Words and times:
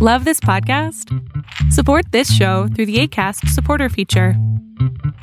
Love 0.00 0.24
this 0.24 0.38
podcast? 0.38 1.12
Support 1.72 2.12
this 2.12 2.32
show 2.32 2.68
through 2.68 2.86
the 2.86 3.00
ACAST 3.00 3.48
supporter 3.48 3.88
feature. 3.88 4.34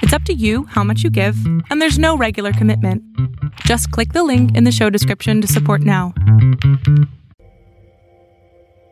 It's 0.01 0.11
up 0.11 0.23
to 0.23 0.33
you 0.33 0.65
how 0.65 0.83
much 0.83 1.01
you 1.01 1.09
give, 1.09 1.37
and 1.69 1.81
there's 1.81 1.97
no 1.97 2.17
regular 2.17 2.51
commitment. 2.51 3.01
Just 3.61 3.89
click 3.91 4.11
the 4.11 4.25
link 4.25 4.53
in 4.53 4.65
the 4.65 4.73
show 4.73 4.89
description 4.89 5.39
to 5.39 5.47
support 5.47 5.79
now. 5.79 6.13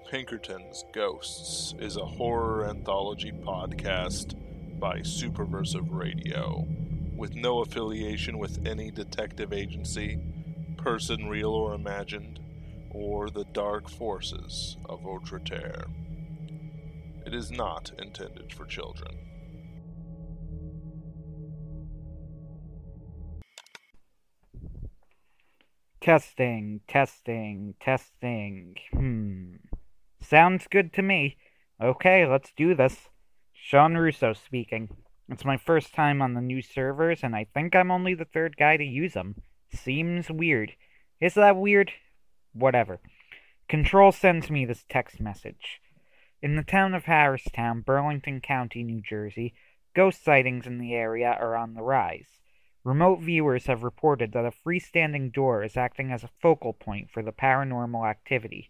Pinkerton's 0.09 0.85
Ghosts 0.93 1.75
is 1.77 1.97
a 1.97 2.05
horror 2.05 2.65
anthology 2.69 3.33
podcast 3.33 4.35
by 4.79 4.99
Superversive 4.99 5.89
Radio, 5.91 6.65
with 7.13 7.35
no 7.35 7.59
affiliation 7.59 8.37
with 8.37 8.65
any 8.65 8.89
detective 8.89 9.51
agency, 9.51 10.17
person 10.77 11.27
real 11.27 11.49
or 11.49 11.73
imagined, 11.73 12.39
or 12.93 13.29
the 13.29 13.45
dark 13.53 13.89
forces 13.89 14.77
of 14.85 15.01
Outreterre. 15.01 15.85
It 17.25 17.33
is 17.33 17.51
not 17.51 17.91
intended 17.97 18.53
for 18.53 18.65
children. 18.65 19.17
Testing, 26.01 26.81
testing, 26.87 27.75
testing. 27.79 28.75
Hmm. 28.91 29.55
Sounds 30.21 30.67
good 30.69 30.91
to 30.93 31.01
me. 31.01 31.37
Okay, 31.81 32.25
let's 32.25 32.51
do 32.55 32.75
this. 32.75 33.07
Sean 33.53 33.95
Russo 33.95 34.33
speaking. 34.33 34.89
It's 35.29 35.45
my 35.45 35.55
first 35.55 35.93
time 35.93 36.21
on 36.21 36.33
the 36.33 36.41
new 36.41 36.61
servers, 36.61 37.21
and 37.23 37.33
I 37.33 37.47
think 37.53 37.73
I'm 37.73 37.91
only 37.91 38.13
the 38.13 38.25
third 38.25 38.57
guy 38.57 38.75
to 38.75 38.83
use 38.83 39.13
them. 39.13 39.35
Seems 39.73 40.29
weird. 40.29 40.73
Is 41.21 41.35
that 41.35 41.55
weird? 41.55 41.93
Whatever. 42.53 42.99
Control 43.67 44.11
sends 44.11 44.49
me 44.49 44.65
this 44.65 44.85
text 44.87 45.19
message. 45.19 45.81
In 46.41 46.55
the 46.55 46.63
town 46.63 46.93
of 46.93 47.05
Harristown, 47.05 47.81
Burlington 47.81 48.41
County, 48.41 48.83
New 48.83 49.01
Jersey, 49.01 49.53
ghost 49.95 50.23
sightings 50.23 50.67
in 50.67 50.77
the 50.77 50.93
area 50.93 51.35
are 51.39 51.55
on 51.55 51.73
the 51.73 51.81
rise. 51.81 52.41
Remote 52.83 53.21
viewers 53.21 53.67
have 53.67 53.81
reported 53.81 54.33
that 54.33 54.45
a 54.45 54.51
freestanding 54.51 55.31
door 55.31 55.63
is 55.63 55.77
acting 55.77 56.11
as 56.11 56.23
a 56.23 56.29
focal 56.41 56.73
point 56.73 57.09
for 57.09 57.23
the 57.23 57.31
paranormal 57.31 58.07
activity. 58.07 58.69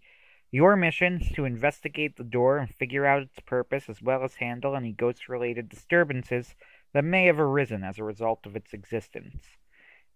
Your 0.52 0.76
mission 0.76 1.20
is 1.20 1.31
to 1.31 1.45
investigate 1.45 2.16
the 2.16 2.23
door 2.23 2.59
and 2.59 2.70
figure 2.76 3.08
out 3.08 3.23
its 3.23 3.39
purpose 3.39 3.89
as 3.89 4.04
well 4.04 4.23
as 4.23 4.36
handle 4.36 4.76
any 4.76 4.92
ghost 4.92 5.28
related 5.28 5.67
disturbances 5.67 6.54
that 6.94 7.04
may 7.04 7.26
have 7.26 7.39
arisen 7.39 7.84
as 7.84 7.98
a 7.98 8.04
result 8.04 8.45
of 8.45 8.56
its 8.56 8.72
existence. 8.72 9.58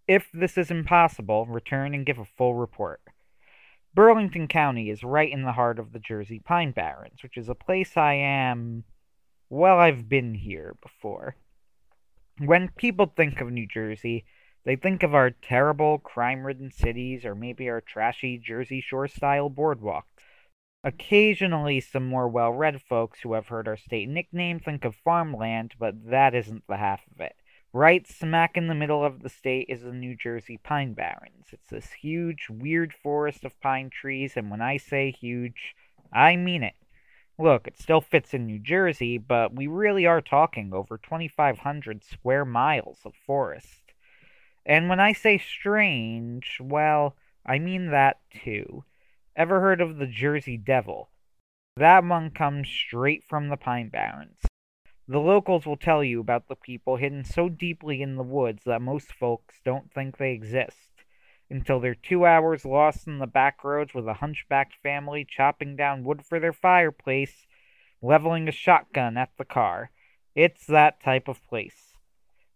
If 0.06 0.28
this 0.32 0.56
is 0.56 0.70
impossible, 0.70 1.46
return 1.46 1.92
and 1.92 2.06
give 2.06 2.18
a 2.18 2.24
full 2.24 2.54
report. 2.54 3.00
Burlington 3.98 4.46
County 4.46 4.90
is 4.90 5.02
right 5.02 5.28
in 5.28 5.42
the 5.42 5.50
heart 5.50 5.80
of 5.80 5.90
the 5.90 5.98
Jersey 5.98 6.38
Pine 6.38 6.70
Barrens, 6.70 7.20
which 7.20 7.36
is 7.36 7.48
a 7.48 7.54
place 7.56 7.96
I 7.96 8.14
am. 8.14 8.84
Well, 9.50 9.76
I've 9.76 10.08
been 10.08 10.34
here 10.34 10.76
before. 10.80 11.34
When 12.38 12.68
people 12.76 13.06
think 13.06 13.40
of 13.40 13.50
New 13.50 13.66
Jersey, 13.66 14.24
they 14.64 14.76
think 14.76 15.02
of 15.02 15.16
our 15.16 15.32
terrible, 15.32 15.98
crime 15.98 16.46
ridden 16.46 16.70
cities 16.70 17.24
or 17.24 17.34
maybe 17.34 17.68
our 17.68 17.80
trashy 17.80 18.38
Jersey 18.38 18.80
Shore 18.80 19.08
style 19.08 19.50
boardwalks. 19.50 20.04
Occasionally, 20.84 21.80
some 21.80 22.06
more 22.06 22.28
well 22.28 22.52
read 22.52 22.80
folks 22.80 23.18
who 23.22 23.32
have 23.32 23.48
heard 23.48 23.66
our 23.66 23.76
state 23.76 24.08
nickname 24.08 24.60
think 24.60 24.84
of 24.84 24.94
farmland, 24.94 25.74
but 25.76 26.08
that 26.08 26.36
isn't 26.36 26.62
the 26.68 26.76
half 26.76 27.00
of 27.12 27.20
it. 27.20 27.34
Right 27.74 28.06
smack 28.08 28.56
in 28.56 28.66
the 28.66 28.74
middle 28.74 29.04
of 29.04 29.20
the 29.20 29.28
state 29.28 29.66
is 29.68 29.82
the 29.82 29.92
New 29.92 30.16
Jersey 30.16 30.56
Pine 30.56 30.94
Barrens. 30.94 31.48
It's 31.52 31.68
this 31.68 31.92
huge, 31.92 32.46
weird 32.48 32.94
forest 32.94 33.44
of 33.44 33.60
pine 33.60 33.90
trees, 33.90 34.38
and 34.38 34.50
when 34.50 34.62
I 34.62 34.78
say 34.78 35.10
huge, 35.10 35.74
I 36.10 36.36
mean 36.36 36.62
it. 36.62 36.72
Look, 37.38 37.68
it 37.68 37.78
still 37.78 38.00
fits 38.00 38.32
in 38.32 38.46
New 38.46 38.58
Jersey, 38.58 39.18
but 39.18 39.54
we 39.54 39.66
really 39.66 40.06
are 40.06 40.22
talking 40.22 40.72
over 40.72 40.96
2,500 40.96 42.02
square 42.02 42.46
miles 42.46 43.00
of 43.04 43.12
forest. 43.14 43.92
And 44.64 44.88
when 44.88 44.98
I 44.98 45.12
say 45.12 45.36
strange, 45.36 46.58
well, 46.62 47.16
I 47.44 47.58
mean 47.58 47.90
that 47.90 48.18
too. 48.44 48.84
Ever 49.36 49.60
heard 49.60 49.82
of 49.82 49.98
the 49.98 50.06
Jersey 50.06 50.56
Devil? 50.56 51.10
That 51.76 52.02
one 52.02 52.30
comes 52.30 52.66
straight 52.66 53.24
from 53.28 53.50
the 53.50 53.58
Pine 53.58 53.90
Barrens. 53.90 54.47
The 55.10 55.18
locals 55.18 55.64
will 55.64 55.78
tell 55.78 56.04
you 56.04 56.20
about 56.20 56.48
the 56.48 56.54
people 56.54 56.96
hidden 56.96 57.24
so 57.24 57.48
deeply 57.48 58.02
in 58.02 58.16
the 58.16 58.22
woods 58.22 58.64
that 58.66 58.82
most 58.82 59.10
folks 59.10 59.54
don't 59.64 59.90
think 59.90 60.18
they 60.18 60.32
exist, 60.32 61.04
until 61.48 61.80
they're 61.80 61.94
two 61.94 62.26
hours 62.26 62.66
lost 62.66 63.06
in 63.06 63.18
the 63.18 63.26
back 63.26 63.64
roads 63.64 63.94
with 63.94 64.06
a 64.06 64.14
hunchbacked 64.14 64.74
family 64.82 65.26
chopping 65.28 65.76
down 65.76 66.04
wood 66.04 66.26
for 66.26 66.38
their 66.38 66.52
fireplace, 66.52 67.46
leveling 68.02 68.48
a 68.48 68.52
shotgun 68.52 69.16
at 69.16 69.30
the 69.38 69.46
car. 69.46 69.90
It's 70.34 70.66
that 70.66 71.02
type 71.02 71.26
of 71.26 71.42
place. 71.48 71.94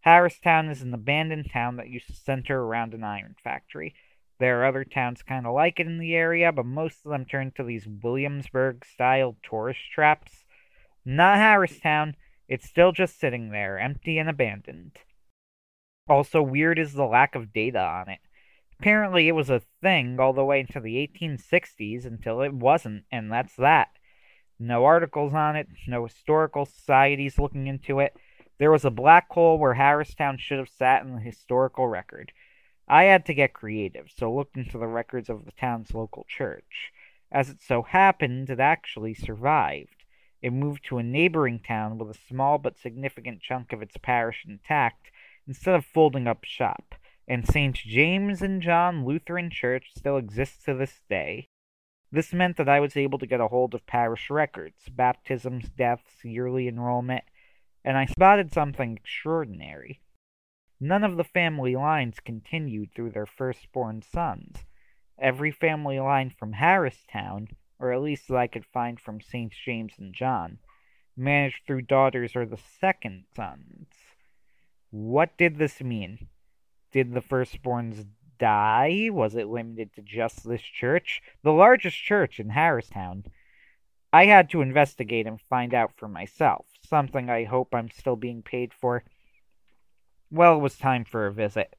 Harristown 0.00 0.68
is 0.68 0.82
an 0.82 0.92
abandoned 0.92 1.50
town 1.50 1.76
that 1.76 1.88
used 1.88 2.08
to 2.08 2.12
center 2.12 2.60
around 2.60 2.92
an 2.92 3.02
iron 3.02 3.34
factory. 3.42 3.94
There 4.38 4.60
are 4.60 4.66
other 4.66 4.84
towns 4.84 5.22
kind 5.22 5.46
of 5.46 5.54
like 5.54 5.80
it 5.80 5.86
in 5.86 5.96
the 5.96 6.14
area, 6.14 6.52
but 6.52 6.66
most 6.66 6.98
of 7.06 7.12
them 7.12 7.24
turn 7.24 7.52
to 7.52 7.64
these 7.64 7.88
Williamsburg 7.88 8.84
style 8.84 9.36
tourist 9.42 9.80
traps. 9.94 10.44
Not 11.04 11.38
Harristown, 11.38 12.14
it's 12.52 12.68
still 12.68 12.92
just 12.92 13.18
sitting 13.18 13.48
there, 13.48 13.78
empty 13.78 14.18
and 14.18 14.28
abandoned. 14.28 14.98
Also, 16.06 16.42
weird 16.42 16.78
is 16.78 16.92
the 16.92 17.06
lack 17.06 17.34
of 17.34 17.50
data 17.50 17.80
on 17.80 18.10
it. 18.10 18.18
Apparently, 18.78 19.26
it 19.26 19.32
was 19.32 19.48
a 19.48 19.62
thing 19.80 20.20
all 20.20 20.34
the 20.34 20.44
way 20.44 20.60
into 20.60 20.78
the 20.78 20.96
1860s 20.96 22.04
until 22.04 22.42
it 22.42 22.52
wasn't, 22.52 23.04
and 23.10 23.32
that's 23.32 23.56
that. 23.56 23.88
No 24.58 24.84
articles 24.84 25.32
on 25.32 25.56
it, 25.56 25.66
no 25.86 26.04
historical 26.04 26.66
societies 26.66 27.38
looking 27.38 27.68
into 27.68 28.00
it. 28.00 28.14
There 28.58 28.70
was 28.70 28.84
a 28.84 28.90
black 28.90 29.30
hole 29.30 29.56
where 29.56 29.72
Harristown 29.72 30.36
should 30.36 30.58
have 30.58 30.68
sat 30.68 31.02
in 31.02 31.14
the 31.14 31.20
historical 31.22 31.88
record. 31.88 32.32
I 32.86 33.04
had 33.04 33.24
to 33.26 33.34
get 33.34 33.54
creative, 33.54 34.10
so 34.14 34.30
looked 34.30 34.58
into 34.58 34.76
the 34.76 34.86
records 34.86 35.30
of 35.30 35.46
the 35.46 35.52
town's 35.52 35.94
local 35.94 36.26
church. 36.28 36.92
As 37.30 37.48
it 37.48 37.62
so 37.62 37.80
happened, 37.80 38.50
it 38.50 38.60
actually 38.60 39.14
survived. 39.14 40.01
It 40.42 40.52
moved 40.52 40.84
to 40.86 40.98
a 40.98 41.04
neighboring 41.04 41.60
town 41.60 41.98
with 41.98 42.10
a 42.10 42.20
small 42.28 42.58
but 42.58 42.76
significant 42.76 43.40
chunk 43.40 43.72
of 43.72 43.80
its 43.80 43.96
parish 43.96 44.44
intact 44.46 45.12
instead 45.46 45.76
of 45.76 45.86
folding 45.86 46.26
up 46.26 46.44
shop, 46.44 46.96
and 47.28 47.46
St. 47.46 47.76
James 47.76 48.42
and 48.42 48.60
John 48.60 49.04
Lutheran 49.04 49.50
Church 49.50 49.92
still 49.96 50.16
exists 50.16 50.64
to 50.64 50.74
this 50.74 51.00
day. 51.08 51.48
This 52.10 52.32
meant 52.32 52.56
that 52.56 52.68
I 52.68 52.80
was 52.80 52.96
able 52.96 53.18
to 53.20 53.26
get 53.26 53.40
a 53.40 53.48
hold 53.48 53.72
of 53.72 53.86
parish 53.86 54.28
records, 54.28 54.88
baptisms, 54.90 55.68
deaths, 55.70 56.24
yearly 56.24 56.68
enrollment, 56.68 57.24
and 57.84 57.96
I 57.96 58.06
spotted 58.06 58.52
something 58.52 58.96
extraordinary. 58.96 60.00
None 60.80 61.04
of 61.04 61.16
the 61.16 61.24
family 61.24 61.76
lines 61.76 62.18
continued 62.18 62.92
through 62.92 63.10
their 63.10 63.26
firstborn 63.26 64.02
sons. 64.02 64.64
Every 65.18 65.52
family 65.52 66.00
line 66.00 66.30
from 66.30 66.54
Harristown, 66.54 67.48
or 67.82 67.92
at 67.92 68.00
least 68.00 68.28
that 68.28 68.36
I 68.36 68.46
could 68.46 68.64
find 68.64 68.98
from 69.00 69.20
St. 69.20 69.52
James 69.52 69.94
and 69.98 70.14
John, 70.14 70.58
managed 71.16 71.66
through 71.66 71.82
daughters 71.82 72.36
or 72.36 72.46
the 72.46 72.60
second 72.80 73.24
sons. 73.34 73.88
What 74.90 75.36
did 75.36 75.58
this 75.58 75.80
mean? 75.82 76.28
Did 76.92 77.12
the 77.12 77.20
firstborns 77.20 78.06
die? 78.38 79.08
Was 79.10 79.34
it 79.34 79.48
limited 79.48 79.92
to 79.94 80.02
just 80.02 80.48
this 80.48 80.62
church? 80.62 81.20
The 81.42 81.52
largest 81.52 81.96
church 81.96 82.38
in 82.38 82.50
Harristown. 82.50 83.24
I 84.12 84.26
had 84.26 84.48
to 84.50 84.60
investigate 84.60 85.26
and 85.26 85.40
find 85.40 85.74
out 85.74 85.92
for 85.92 86.06
myself, 86.06 86.66
something 86.88 87.28
I 87.28 87.44
hope 87.44 87.74
I'm 87.74 87.90
still 87.90 88.16
being 88.16 88.42
paid 88.42 88.72
for. 88.72 89.02
Well, 90.30 90.56
it 90.56 90.60
was 90.60 90.78
time 90.78 91.04
for 91.04 91.26
a 91.26 91.32
visit. 91.32 91.74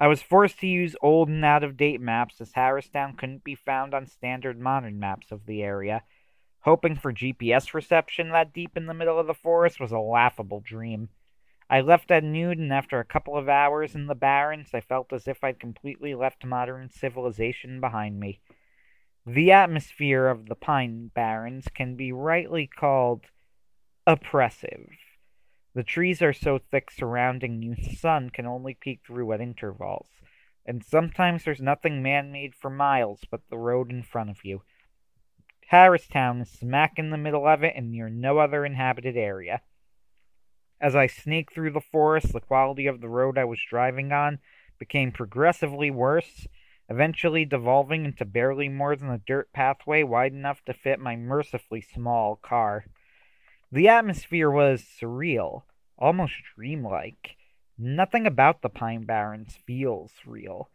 I 0.00 0.06
was 0.06 0.22
forced 0.22 0.58
to 0.60 0.66
use 0.66 0.96
old 1.02 1.28
and 1.28 1.44
out 1.44 1.62
of 1.62 1.76
date 1.76 2.00
maps 2.00 2.40
as 2.40 2.54
Harristown 2.54 3.16
couldn't 3.16 3.44
be 3.44 3.54
found 3.54 3.92
on 3.92 4.06
standard 4.06 4.58
modern 4.58 4.98
maps 4.98 5.30
of 5.30 5.44
the 5.44 5.62
area. 5.62 6.02
Hoping 6.60 6.96
for 6.96 7.12
GPS 7.12 7.74
reception 7.74 8.30
that 8.30 8.54
deep 8.54 8.78
in 8.78 8.86
the 8.86 8.94
middle 8.94 9.18
of 9.18 9.26
the 9.26 9.34
forest 9.34 9.78
was 9.78 9.92
a 9.92 9.98
laughable 9.98 10.60
dream. 10.60 11.10
I 11.68 11.82
left 11.82 12.10
at 12.10 12.24
noon, 12.24 12.60
and 12.62 12.72
after 12.72 12.98
a 12.98 13.04
couple 13.04 13.36
of 13.36 13.48
hours 13.48 13.94
in 13.94 14.06
the 14.06 14.14
Barrens, 14.14 14.70
I 14.72 14.80
felt 14.80 15.12
as 15.12 15.28
if 15.28 15.44
I'd 15.44 15.60
completely 15.60 16.14
left 16.14 16.46
modern 16.46 16.88
civilization 16.88 17.78
behind 17.78 18.18
me. 18.18 18.40
The 19.26 19.52
atmosphere 19.52 20.28
of 20.28 20.46
the 20.46 20.54
Pine 20.54 21.10
Barrens 21.14 21.68
can 21.72 21.94
be 21.94 22.10
rightly 22.10 22.66
called 22.66 23.26
oppressive. 24.06 24.88
The 25.74 25.84
trees 25.84 26.20
are 26.20 26.32
so 26.32 26.58
thick 26.58 26.90
surrounding 26.90 27.62
you, 27.62 27.76
the 27.76 27.94
sun 27.94 28.30
can 28.30 28.44
only 28.44 28.74
peek 28.74 29.02
through 29.06 29.32
at 29.32 29.40
intervals, 29.40 30.08
and 30.66 30.84
sometimes 30.84 31.44
there's 31.44 31.60
nothing 31.60 32.02
man 32.02 32.32
made 32.32 32.54
for 32.54 32.70
miles 32.70 33.20
but 33.30 33.42
the 33.50 33.58
road 33.58 33.92
in 33.92 34.02
front 34.02 34.30
of 34.30 34.44
you. 34.44 34.62
Harristown 35.68 36.40
is 36.40 36.50
smack 36.50 36.94
in 36.98 37.10
the 37.10 37.16
middle 37.16 37.46
of 37.46 37.62
it 37.62 37.74
and 37.76 37.92
near 37.92 38.08
no 38.08 38.38
other 38.38 38.64
inhabited 38.64 39.16
area. 39.16 39.62
As 40.80 40.96
I 40.96 41.06
snaked 41.06 41.54
through 41.54 41.70
the 41.70 41.80
forest, 41.80 42.32
the 42.32 42.40
quality 42.40 42.88
of 42.88 43.00
the 43.00 43.08
road 43.08 43.38
I 43.38 43.44
was 43.44 43.60
driving 43.68 44.10
on 44.10 44.40
became 44.80 45.12
progressively 45.12 45.90
worse, 45.92 46.48
eventually 46.88 47.44
devolving 47.44 48.04
into 48.04 48.24
barely 48.24 48.68
more 48.68 48.96
than 48.96 49.10
a 49.10 49.18
dirt 49.18 49.52
pathway 49.52 50.02
wide 50.02 50.32
enough 50.32 50.64
to 50.64 50.74
fit 50.74 50.98
my 50.98 51.14
mercifully 51.14 51.80
small 51.80 52.34
car. 52.34 52.86
The 53.72 53.86
atmosphere 53.86 54.50
was 54.50 54.82
surreal, 54.82 55.62
almost 55.96 56.34
dreamlike. 56.56 57.36
Nothing 57.78 58.26
about 58.26 58.62
the 58.62 58.68
Pine 58.68 59.04
Barrens 59.04 59.58
feels 59.64 60.10
real. 60.26 60.70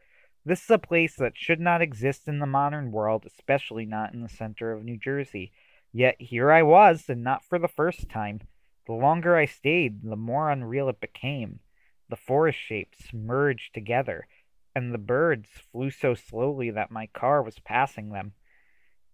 This 0.45 0.63
is 0.63 0.69
a 0.69 0.77
place 0.77 1.17
that 1.17 1.35
should 1.35 1.59
not 1.59 1.81
exist 1.81 2.25
in 2.29 2.39
the 2.39 2.45
modern 2.45 2.93
world, 2.93 3.25
especially 3.25 3.85
not 3.85 4.13
in 4.13 4.21
the 4.21 4.29
center 4.29 4.71
of 4.71 4.85
New 4.85 4.95
Jersey. 4.95 5.51
Yet 5.91 6.15
here 6.21 6.53
I 6.53 6.63
was, 6.63 7.09
and 7.09 7.21
not 7.21 7.43
for 7.43 7.59
the 7.59 7.67
first 7.67 8.07
time. 8.07 8.39
The 8.87 8.93
longer 8.93 9.35
I 9.35 9.45
stayed, 9.45 10.01
the 10.01 10.15
more 10.15 10.49
unreal 10.49 10.87
it 10.87 11.01
became. 11.01 11.59
The 12.07 12.15
forest 12.15 12.59
shapes 12.59 13.13
merged 13.13 13.73
together, 13.73 14.25
and 14.73 14.93
the 14.93 14.97
birds 14.97 15.49
flew 15.69 15.89
so 15.89 16.13
slowly 16.13 16.69
that 16.71 16.91
my 16.91 17.07
car 17.07 17.43
was 17.43 17.59
passing 17.59 18.11
them. 18.11 18.31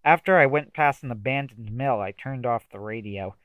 After 0.03 0.37
I 0.37 0.45
went 0.45 0.75
past 0.75 1.01
an 1.01 1.09
abandoned 1.09 1.71
mill, 1.71 1.99
I 1.99 2.11
turned 2.11 2.45
off 2.45 2.69
the 2.69 2.79
radio. 2.79 3.35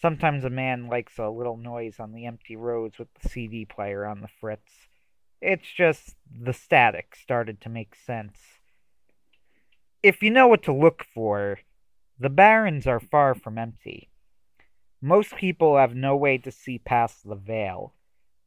Sometimes 0.00 0.44
a 0.44 0.50
man 0.50 0.88
likes 0.88 1.18
a 1.18 1.28
little 1.28 1.56
noise 1.56 1.98
on 1.98 2.12
the 2.12 2.26
empty 2.26 2.54
roads 2.54 2.98
with 2.98 3.08
the 3.14 3.28
CD 3.28 3.64
player 3.64 4.04
on 4.04 4.20
the 4.20 4.28
fritz. 4.28 4.88
It's 5.40 5.72
just 5.74 6.16
the 6.30 6.52
static 6.52 7.16
started 7.16 7.60
to 7.62 7.68
make 7.68 7.94
sense. 7.94 8.38
If 10.02 10.22
you 10.22 10.30
know 10.30 10.48
what 10.48 10.62
to 10.64 10.72
look 10.72 11.04
for, 11.14 11.60
the 12.18 12.30
barrens 12.30 12.86
are 12.86 13.00
far 13.00 13.34
from 13.34 13.58
empty. 13.58 14.10
Most 15.00 15.36
people 15.36 15.76
have 15.76 15.94
no 15.94 16.16
way 16.16 16.38
to 16.38 16.50
see 16.50 16.78
past 16.78 17.26
the 17.26 17.34
veil, 17.34 17.94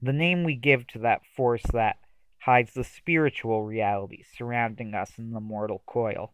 the 0.01 0.13
name 0.13 0.44
we 0.44 0.56
give 0.56 0.88
to 0.88 1.00
that 1.00 1.22
force 1.36 1.63
that 1.74 1.98
hides 2.40 2.74
the 2.74 2.84
spiritual 2.84 3.63
reality 3.63 4.24
surrounding 4.38 4.94
us 4.94 5.12
in 5.18 5.31
the 5.31 5.40
mortal 5.40 5.84
coil. 5.86 6.34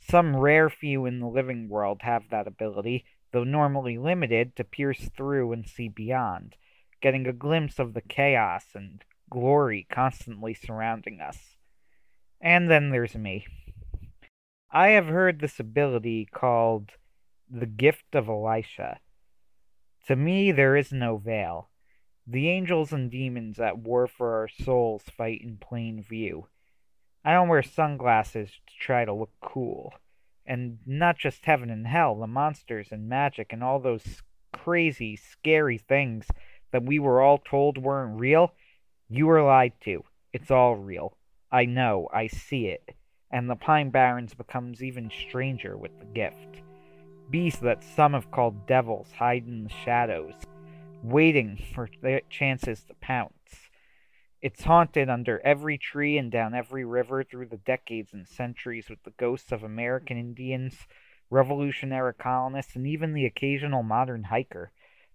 Some 0.00 0.36
rare 0.36 0.68
few 0.68 1.06
in 1.06 1.20
the 1.20 1.26
living 1.26 1.68
world 1.68 2.02
have 2.02 2.24
that 2.30 2.46
ability, 2.46 3.04
though 3.32 3.44
normally 3.44 3.98
limited, 3.98 4.56
to 4.56 4.64
pierce 4.64 5.08
through 5.16 5.52
and 5.52 5.66
see 5.66 5.88
beyond, 5.88 6.56
getting 7.00 7.26
a 7.26 7.32
glimpse 7.32 7.78
of 7.78 7.94
the 7.94 8.00
chaos 8.00 8.64
and 8.74 9.04
glory 9.30 9.86
constantly 9.90 10.54
surrounding 10.54 11.20
us. 11.20 11.56
And 12.40 12.70
then 12.70 12.90
there's 12.90 13.14
me. 13.14 13.46
I 14.72 14.88
have 14.90 15.06
heard 15.06 15.40
this 15.40 15.58
ability 15.58 16.28
called 16.32 16.92
the 17.48 17.66
gift 17.66 18.14
of 18.14 18.28
Elisha. 18.28 19.00
To 20.06 20.16
me, 20.16 20.52
there 20.52 20.76
is 20.76 20.92
no 20.92 21.16
veil. 21.16 21.70
The 22.26 22.48
angels 22.48 22.92
and 22.92 23.10
demons 23.10 23.58
at 23.58 23.78
war 23.78 24.06
for 24.06 24.36
our 24.36 24.48
souls 24.48 25.02
fight 25.16 25.40
in 25.42 25.56
plain 25.56 26.02
view. 26.02 26.46
I 27.24 27.32
don't 27.32 27.48
wear 27.48 27.62
sunglasses 27.62 28.50
to 28.50 28.74
try 28.78 29.04
to 29.04 29.12
look 29.12 29.32
cool. 29.42 29.92
And 30.50 30.78
not 30.84 31.16
just 31.16 31.44
heaven 31.44 31.70
and 31.70 31.86
hell, 31.86 32.16
the 32.16 32.26
monsters 32.26 32.88
and 32.90 33.08
magic 33.08 33.52
and 33.52 33.62
all 33.62 33.78
those 33.78 34.20
crazy, 34.52 35.14
scary 35.14 35.78
things 35.78 36.26
that 36.72 36.82
we 36.82 36.98
were 36.98 37.22
all 37.22 37.38
told 37.38 37.78
weren't 37.78 38.18
real 38.18 38.52
you 39.08 39.26
were 39.26 39.42
lied 39.42 39.74
to. 39.84 40.04
It's 40.32 40.50
all 40.50 40.76
real. 40.76 41.16
I 41.52 41.66
know. 41.66 42.08
I 42.12 42.28
see 42.28 42.66
it. 42.66 42.94
And 43.30 43.48
the 43.48 43.56
Pine 43.56 43.90
Barrens 43.90 44.34
becomes 44.34 44.82
even 44.82 45.10
stranger 45.28 45.76
with 45.76 45.98
the 45.98 46.06
gift. 46.06 46.62
Beasts 47.30 47.60
that 47.60 47.84
some 47.84 48.12
have 48.14 48.30
called 48.32 48.66
devils 48.66 49.12
hide 49.16 49.46
in 49.46 49.64
the 49.64 49.74
shadows, 49.84 50.34
waiting 51.02 51.60
for 51.74 51.88
their 52.02 52.22
chances 52.28 52.82
to 52.84 52.94
pounce. 53.00 53.69
It's 54.42 54.64
haunted 54.64 55.08
under 55.08 55.40
every 55.44 55.76
tree 55.76 56.16
and 56.16 56.30
down 56.30 56.54
every 56.54 56.84
river 56.84 57.22
through 57.22 57.48
the 57.48 57.58
decades 57.58 58.12
and 58.12 58.26
centuries 58.26 58.88
with 58.88 59.02
the 59.02 59.12
ghosts 59.18 59.52
of 59.52 59.62
American 59.62 60.16
Indians, 60.16 60.86
revolutionary 61.28 62.14
colonists, 62.14 62.74
and 62.74 62.86
even 62.86 63.12
the 63.12 63.26
occasional 63.26 63.82
modern 63.82 64.24
hiker. 64.24 64.72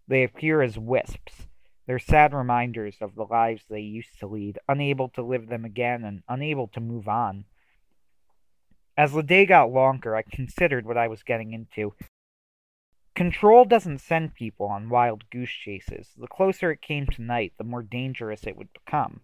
They 0.08 0.24
appear 0.24 0.62
as 0.62 0.78
wisps, 0.78 1.48
they're 1.86 2.00
sad 2.00 2.34
reminders 2.34 2.98
of 3.00 3.16
the 3.16 3.26
lives 3.26 3.64
they 3.70 3.82
used 3.82 4.20
to 4.20 4.28
lead, 4.28 4.58
unable 4.68 5.10
to 5.10 5.22
live 5.22 5.48
them 5.48 5.66
again 5.66 6.04
and 6.04 6.24
unable 6.28 6.68
to 6.70 6.80
move 6.80 7.08
on. 7.08 7.46
As 8.98 9.12
the 9.12 9.22
day 9.22 9.46
got 9.46 9.72
longer, 9.72 10.16
I 10.16 10.24
considered 10.24 10.86
what 10.86 10.98
I 10.98 11.08
was 11.08 11.22
getting 11.22 11.54
into. 11.54 11.94
Control 13.16 13.64
doesn't 13.64 14.00
send 14.00 14.36
people 14.36 14.68
on 14.68 14.90
wild 14.90 15.30
goose 15.30 15.50
chases. 15.50 16.12
The 16.18 16.28
closer 16.28 16.72
it 16.72 16.82
came 16.82 17.08
to 17.08 17.22
night, 17.22 17.54
the 17.58 17.64
more 17.64 17.82
dangerous 17.82 18.44
it 18.44 18.58
would 18.58 18.74
become. 18.74 19.22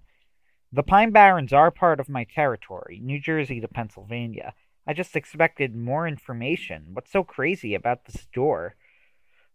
The 0.72 0.82
Pine 0.82 1.12
Barrens 1.12 1.52
are 1.52 1.72
part 1.72 2.00
of 2.00 2.08
my 2.08 2.24
territory, 2.24 3.02
New 3.04 3.20
Jersey 3.20 3.60
to 3.60 3.68
Pennsylvania. 3.68 4.54
I 4.88 4.94
just 4.94 5.18
expected 5.18 5.76
more 5.76 6.08
information. 6.08 6.88
What's 6.94 7.12
so 7.12 7.26
crazy 7.26 7.76
about 7.76 8.06
this 8.06 8.28
door? 8.34 8.76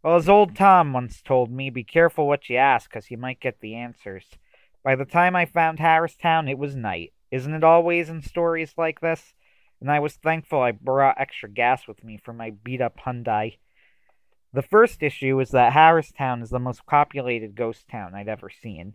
Well, 0.03 0.17
as 0.17 0.29
old 0.29 0.55
Tom 0.55 0.93
once 0.93 1.23
told 1.23 1.51
me, 1.51 1.71
be 1.71 1.83
careful 1.83 2.29
what 2.29 2.51
you 2.51 2.59
ask, 2.59 2.91
'cause 2.91 3.11
you 3.11 3.17
might 3.17 3.41
get 3.41 3.61
the 3.61 3.75
answers. 3.75 4.37
By 4.85 4.97
the 4.97 5.07
time 5.07 5.35
I 5.35 5.47
found 5.47 5.79
Harristown, 5.79 6.47
it 6.47 6.59
was 6.59 6.77
night. 6.77 7.15
Isn't 7.31 7.55
it 7.55 7.65
always 7.65 8.11
in 8.11 8.21
stories 8.21 8.77
like 8.77 9.01
this? 9.01 9.35
And 9.81 9.91
I 9.91 9.99
was 9.99 10.17
thankful 10.17 10.61
I 10.61 10.73
brought 10.73 11.19
extra 11.19 11.49
gas 11.49 11.89
with 11.89 12.05
me 12.05 12.19
for 12.19 12.35
my 12.35 12.51
beat 12.51 12.83
up 12.83 12.99
Hyundai. 13.01 13.57
The 14.57 14.63
first 14.63 15.03
issue 15.03 15.39
is 15.41 15.51
that 15.51 15.75
Harristown 15.75 16.41
is 16.41 16.49
the 16.49 16.59
most 16.59 16.87
populated 16.87 17.55
ghost 17.55 17.89
town 17.89 18.15
I'd 18.15 18.27
ever 18.27 18.49
seen. 18.49 18.95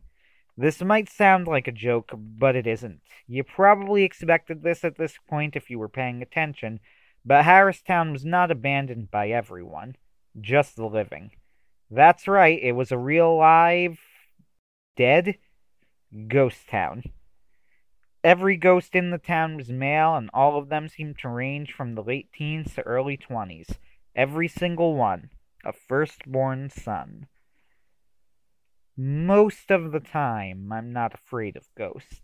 This 0.58 0.82
might 0.82 1.08
sound 1.08 1.46
like 1.46 1.68
a 1.68 1.72
joke, 1.72 2.10
but 2.16 2.56
it 2.56 2.66
isn't. 2.66 3.02
You 3.28 3.44
probably 3.44 4.02
expected 4.02 4.64
this 4.64 4.84
at 4.84 4.98
this 4.98 5.20
point 5.30 5.56
if 5.56 5.70
you 5.70 5.78
were 5.78 5.88
paying 5.88 6.24
attention, 6.24 6.80
but 7.24 7.46
Harristown 7.46 8.12
was 8.12 8.26
not 8.26 8.50
abandoned 8.50 9.12
by 9.12 9.30
everyone 9.30 9.98
just 10.40 10.78
the 10.78 10.88
living. 10.88 11.30
That's 11.92 12.28
right, 12.28 12.60
it 12.60 12.72
was 12.72 12.92
a 12.92 12.98
real 12.98 13.38
live, 13.38 14.00
dead 14.98 15.36
ghost 16.28 16.70
town. 16.70 17.04
Every 18.24 18.58
ghost 18.58 18.96
in 18.96 19.12
the 19.12 19.20
town 19.20 19.58
was 19.58 19.70
male, 19.70 20.16
and 20.16 20.32
all 20.34 20.58
of 20.58 20.70
them 20.70 20.90
seemed 20.90 21.20
to 21.20 21.30
range 21.30 21.72
from 21.72 21.94
the 21.94 22.04
late 22.04 22.34
teens 22.34 22.74
to 22.74 22.82
early 22.82 23.16
20s. 23.16 23.78
Every 24.16 24.48
single 24.48 24.96
one. 24.96 25.30
A 25.64 25.74
firstborn 25.74 26.70
son. 26.70 27.28
Most 28.98 29.72
of 29.72 29.92
the 29.92 30.00
time, 30.00 30.72
I'm 30.72 30.92
not 30.92 31.14
afraid 31.14 31.56
of 31.56 31.70
ghosts. 31.78 32.22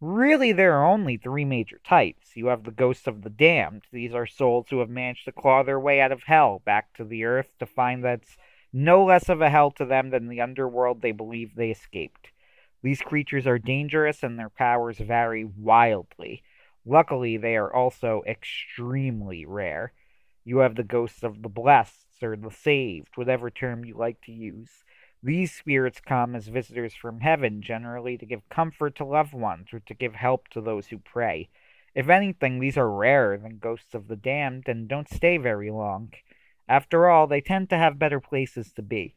Really, 0.00 0.52
there 0.52 0.74
are 0.74 0.86
only 0.86 1.16
three 1.16 1.44
major 1.44 1.80
types. 1.84 2.36
You 2.36 2.46
have 2.46 2.64
the 2.64 2.70
ghosts 2.70 3.06
of 3.06 3.22
the 3.22 3.30
damned. 3.30 3.82
These 3.92 4.14
are 4.14 4.26
souls 4.26 4.68
who 4.70 4.78
have 4.78 4.88
managed 4.88 5.24
to 5.24 5.32
claw 5.32 5.62
their 5.62 5.80
way 5.80 6.00
out 6.00 6.12
of 6.12 6.22
hell 6.22 6.62
back 6.64 6.94
to 6.94 7.04
the 7.04 7.24
earth 7.24 7.50
to 7.58 7.66
find 7.66 8.04
that 8.04 8.20
it's 8.22 8.36
no 8.72 9.04
less 9.04 9.28
of 9.28 9.40
a 9.40 9.50
hell 9.50 9.70
to 9.72 9.84
them 9.84 10.10
than 10.10 10.28
the 10.28 10.40
underworld 10.40 11.02
they 11.02 11.12
believe 11.12 11.54
they 11.54 11.70
escaped. 11.70 12.30
These 12.82 13.00
creatures 13.02 13.46
are 13.46 13.58
dangerous 13.58 14.22
and 14.22 14.38
their 14.38 14.50
powers 14.50 14.98
vary 14.98 15.44
wildly. 15.44 16.44
Luckily, 16.86 17.36
they 17.36 17.56
are 17.56 17.72
also 17.72 18.22
extremely 18.26 19.44
rare. 19.44 19.92
You 20.48 20.60
have 20.60 20.76
the 20.76 20.82
ghosts 20.82 21.22
of 21.22 21.42
the 21.42 21.50
blessed 21.50 22.22
or 22.22 22.34
the 22.34 22.50
saved, 22.50 23.18
whatever 23.18 23.50
term 23.50 23.84
you 23.84 23.94
like 23.94 24.22
to 24.22 24.32
use. 24.32 24.82
These 25.22 25.52
spirits 25.52 26.00
come 26.00 26.34
as 26.34 26.48
visitors 26.48 26.94
from 26.94 27.20
heaven, 27.20 27.60
generally 27.60 28.16
to 28.16 28.24
give 28.24 28.48
comfort 28.48 28.96
to 28.96 29.04
loved 29.04 29.34
ones 29.34 29.74
or 29.74 29.80
to 29.80 29.92
give 29.92 30.14
help 30.14 30.48
to 30.48 30.62
those 30.62 30.86
who 30.86 30.96
pray. 30.96 31.50
If 31.94 32.08
anything, 32.08 32.60
these 32.60 32.78
are 32.78 32.90
rarer 32.90 33.36
than 33.36 33.58
ghosts 33.58 33.94
of 33.94 34.08
the 34.08 34.16
damned 34.16 34.68
and 34.68 34.88
don't 34.88 35.10
stay 35.10 35.36
very 35.36 35.70
long. 35.70 36.14
After 36.66 37.10
all, 37.10 37.26
they 37.26 37.42
tend 37.42 37.68
to 37.68 37.76
have 37.76 37.98
better 37.98 38.18
places 38.18 38.72
to 38.72 38.80
be. 38.80 39.16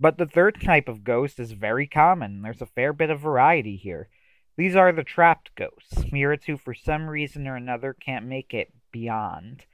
But 0.00 0.16
the 0.16 0.24
third 0.24 0.62
type 0.62 0.88
of 0.88 1.04
ghost 1.04 1.38
is 1.38 1.52
very 1.52 1.86
common. 1.86 2.40
There's 2.40 2.62
a 2.62 2.66
fair 2.66 2.94
bit 2.94 3.10
of 3.10 3.20
variety 3.20 3.76
here. 3.76 4.08
These 4.56 4.76
are 4.76 4.92
the 4.92 5.04
trapped 5.04 5.54
ghosts, 5.56 6.00
spirits 6.00 6.46
who 6.46 6.56
for 6.56 6.72
some 6.72 7.10
reason 7.10 7.46
or 7.46 7.56
another 7.56 7.92
can't 7.92 8.24
make 8.24 8.54
it 8.54 8.72
beyond. 8.90 9.66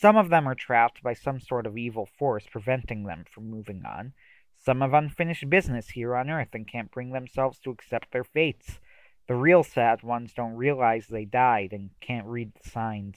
Some 0.00 0.16
of 0.16 0.30
them 0.30 0.46
are 0.46 0.54
trapped 0.54 1.02
by 1.02 1.14
some 1.14 1.40
sort 1.40 1.66
of 1.66 1.76
evil 1.76 2.06
force 2.06 2.46
preventing 2.48 3.02
them 3.02 3.24
from 3.28 3.50
moving 3.50 3.84
on. 3.84 4.12
Some 4.56 4.80
have 4.80 4.94
unfinished 4.94 5.50
business 5.50 5.90
here 5.90 6.14
on 6.14 6.30
earth 6.30 6.54
and 6.54 6.68
can't 6.68 6.92
bring 6.92 7.10
themselves 7.10 7.58
to 7.60 7.70
accept 7.70 8.12
their 8.12 8.22
fates. 8.22 8.78
The 9.26 9.34
real 9.34 9.64
sad 9.64 10.04
ones 10.04 10.32
don't 10.32 10.54
realize 10.54 11.08
they 11.08 11.24
died 11.24 11.72
and 11.72 11.90
can't 12.00 12.28
read 12.28 12.52
the 12.54 12.70
signs. 12.70 13.16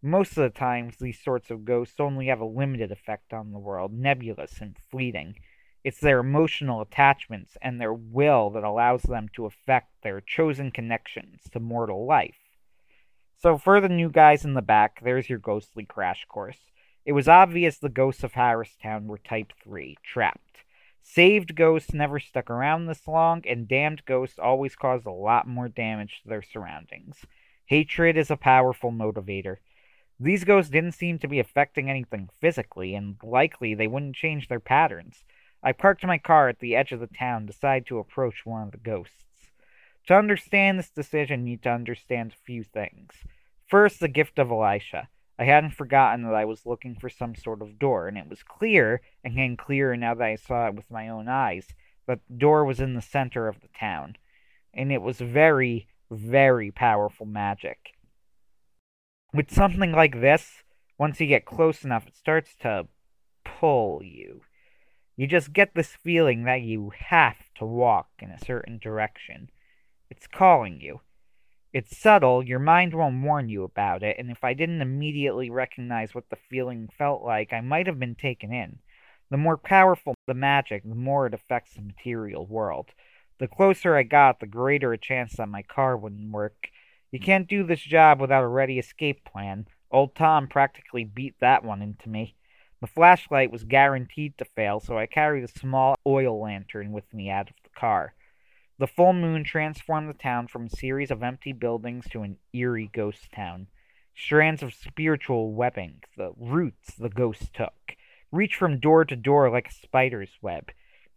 Most 0.00 0.38
of 0.38 0.44
the 0.50 0.58
times, 0.58 0.96
these 0.96 1.20
sorts 1.22 1.50
of 1.50 1.66
ghosts 1.66 2.00
only 2.00 2.28
have 2.28 2.40
a 2.40 2.46
limited 2.46 2.90
effect 2.90 3.34
on 3.34 3.52
the 3.52 3.58
world, 3.58 3.92
nebulous 3.92 4.58
and 4.62 4.78
fleeting. 4.90 5.34
It's 5.84 6.00
their 6.00 6.20
emotional 6.20 6.80
attachments 6.80 7.58
and 7.60 7.78
their 7.78 7.92
will 7.92 8.48
that 8.52 8.64
allows 8.64 9.02
them 9.02 9.28
to 9.34 9.44
affect 9.44 10.00
their 10.02 10.22
chosen 10.22 10.70
connections 10.70 11.42
to 11.52 11.60
mortal 11.60 12.06
life. 12.06 12.39
So, 13.42 13.56
for 13.56 13.80
the 13.80 13.88
new 13.88 14.10
guys 14.10 14.44
in 14.44 14.52
the 14.52 14.60
back, 14.60 15.00
there's 15.02 15.30
your 15.30 15.38
ghostly 15.38 15.86
crash 15.86 16.26
course. 16.28 16.58
It 17.06 17.12
was 17.12 17.26
obvious 17.26 17.78
the 17.78 17.88
ghosts 17.88 18.22
of 18.22 18.34
Harristown 18.34 19.06
were 19.06 19.16
Type 19.16 19.54
3, 19.64 19.96
trapped. 20.04 20.58
Saved 21.00 21.54
ghosts 21.54 21.94
never 21.94 22.20
stuck 22.20 22.50
around 22.50 22.84
this 22.84 23.08
long, 23.08 23.42
and 23.48 23.66
damned 23.66 24.04
ghosts 24.04 24.38
always 24.38 24.76
caused 24.76 25.06
a 25.06 25.10
lot 25.10 25.48
more 25.48 25.68
damage 25.68 26.20
to 26.22 26.28
their 26.28 26.42
surroundings. 26.42 27.24
Hatred 27.64 28.18
is 28.18 28.30
a 28.30 28.36
powerful 28.36 28.92
motivator. 28.92 29.56
These 30.18 30.44
ghosts 30.44 30.70
didn't 30.70 30.92
seem 30.92 31.18
to 31.20 31.28
be 31.28 31.40
affecting 31.40 31.88
anything 31.88 32.28
physically, 32.42 32.94
and 32.94 33.16
likely 33.22 33.72
they 33.74 33.86
wouldn't 33.86 34.16
change 34.16 34.48
their 34.48 34.60
patterns. 34.60 35.24
I 35.62 35.72
parked 35.72 36.04
my 36.04 36.18
car 36.18 36.50
at 36.50 36.58
the 36.58 36.76
edge 36.76 36.92
of 36.92 37.00
the 37.00 37.06
town, 37.06 37.46
decided 37.46 37.86
to 37.86 38.00
approach 38.00 38.44
one 38.44 38.64
of 38.64 38.72
the 38.72 38.76
ghosts. 38.76 39.29
To 40.10 40.16
understand 40.16 40.76
this 40.76 40.90
decision, 40.90 41.46
you 41.46 41.52
need 41.52 41.62
to 41.62 41.70
understand 41.70 42.32
a 42.32 42.44
few 42.44 42.64
things. 42.64 43.12
First, 43.68 44.00
the 44.00 44.08
gift 44.08 44.40
of 44.40 44.50
Elisha. 44.50 45.08
I 45.38 45.44
hadn't 45.44 45.76
forgotten 45.76 46.24
that 46.24 46.34
I 46.34 46.44
was 46.46 46.66
looking 46.66 46.96
for 46.96 47.08
some 47.08 47.36
sort 47.36 47.62
of 47.62 47.78
door, 47.78 48.08
and 48.08 48.18
it 48.18 48.28
was 48.28 48.42
clear, 48.42 49.02
and 49.22 49.36
getting 49.36 49.56
clearer 49.56 49.96
now 49.96 50.14
that 50.14 50.24
I 50.24 50.34
saw 50.34 50.66
it 50.66 50.74
with 50.74 50.90
my 50.90 51.08
own 51.08 51.28
eyes, 51.28 51.68
that 52.08 52.18
the 52.28 52.34
door 52.34 52.64
was 52.64 52.80
in 52.80 52.94
the 52.94 53.00
center 53.00 53.46
of 53.46 53.60
the 53.60 53.68
town. 53.68 54.16
And 54.74 54.90
it 54.90 55.00
was 55.00 55.20
very, 55.20 55.86
very 56.10 56.72
powerful 56.72 57.24
magic. 57.24 57.94
With 59.32 59.54
something 59.54 59.92
like 59.92 60.20
this, 60.20 60.64
once 60.98 61.20
you 61.20 61.28
get 61.28 61.44
close 61.44 61.84
enough, 61.84 62.08
it 62.08 62.16
starts 62.16 62.56
to 62.62 62.88
pull 63.44 64.02
you. 64.02 64.40
You 65.16 65.28
just 65.28 65.52
get 65.52 65.76
this 65.76 65.94
feeling 66.02 66.42
that 66.46 66.62
you 66.62 66.90
have 66.98 67.36
to 67.58 67.64
walk 67.64 68.08
in 68.18 68.32
a 68.32 68.44
certain 68.44 68.80
direction. 68.82 69.50
It's 70.20 70.26
calling 70.26 70.82
you. 70.82 71.00
It's 71.72 71.96
subtle, 71.96 72.42
your 72.42 72.58
mind 72.58 72.92
won't 72.92 73.22
warn 73.22 73.48
you 73.48 73.64
about 73.64 74.02
it, 74.02 74.16
and 74.18 74.30
if 74.30 74.44
I 74.44 74.52
didn't 74.52 74.82
immediately 74.82 75.48
recognize 75.48 76.14
what 76.14 76.28
the 76.28 76.36
feeling 76.36 76.90
felt 76.92 77.22
like, 77.22 77.54
I 77.54 77.62
might 77.62 77.86
have 77.86 77.98
been 77.98 78.14
taken 78.14 78.52
in. 78.52 78.80
The 79.30 79.38
more 79.38 79.56
powerful 79.56 80.14
the 80.26 80.34
magic, 80.34 80.82
the 80.82 80.94
more 80.94 81.26
it 81.26 81.32
affects 81.32 81.72
the 81.72 81.80
material 81.80 82.44
world. 82.44 82.90
The 83.38 83.48
closer 83.48 83.96
I 83.96 84.02
got, 84.02 84.40
the 84.40 84.46
greater 84.46 84.92
a 84.92 84.98
chance 84.98 85.36
that 85.36 85.48
my 85.48 85.62
car 85.62 85.96
wouldn't 85.96 86.30
work. 86.30 86.68
You 87.10 87.18
can't 87.18 87.48
do 87.48 87.64
this 87.64 87.80
job 87.80 88.20
without 88.20 88.44
a 88.44 88.48
ready 88.48 88.78
escape 88.78 89.24
plan. 89.24 89.68
Old 89.90 90.14
Tom 90.14 90.48
practically 90.48 91.04
beat 91.04 91.36
that 91.40 91.64
one 91.64 91.80
into 91.80 92.10
me. 92.10 92.36
The 92.82 92.88
flashlight 92.88 93.50
was 93.50 93.64
guaranteed 93.64 94.36
to 94.36 94.44
fail, 94.44 94.80
so 94.80 94.98
I 94.98 95.06
carried 95.06 95.44
a 95.44 95.58
small 95.58 95.96
oil 96.06 96.38
lantern 96.38 96.92
with 96.92 97.10
me 97.14 97.30
out 97.30 97.48
of 97.48 97.56
the 97.64 97.70
car. 97.70 98.12
The 98.80 98.86
full 98.86 99.12
moon 99.12 99.44
transformed 99.44 100.08
the 100.08 100.14
town 100.14 100.46
from 100.46 100.64
a 100.64 100.70
series 100.70 101.10
of 101.10 101.22
empty 101.22 101.52
buildings 101.52 102.06
to 102.12 102.22
an 102.22 102.38
eerie 102.54 102.88
ghost 102.90 103.30
town. 103.30 103.66
Strands 104.16 104.62
of 104.62 104.72
spiritual 104.72 105.52
webbing, 105.52 106.00
the 106.16 106.32
roots 106.38 106.94
the 106.94 107.10
ghosts 107.10 107.50
took, 107.52 107.94
reached 108.32 108.54
from 108.54 108.80
door 108.80 109.04
to 109.04 109.16
door 109.16 109.50
like 109.50 109.68
a 109.68 109.74
spider's 109.74 110.30
web. 110.40 110.70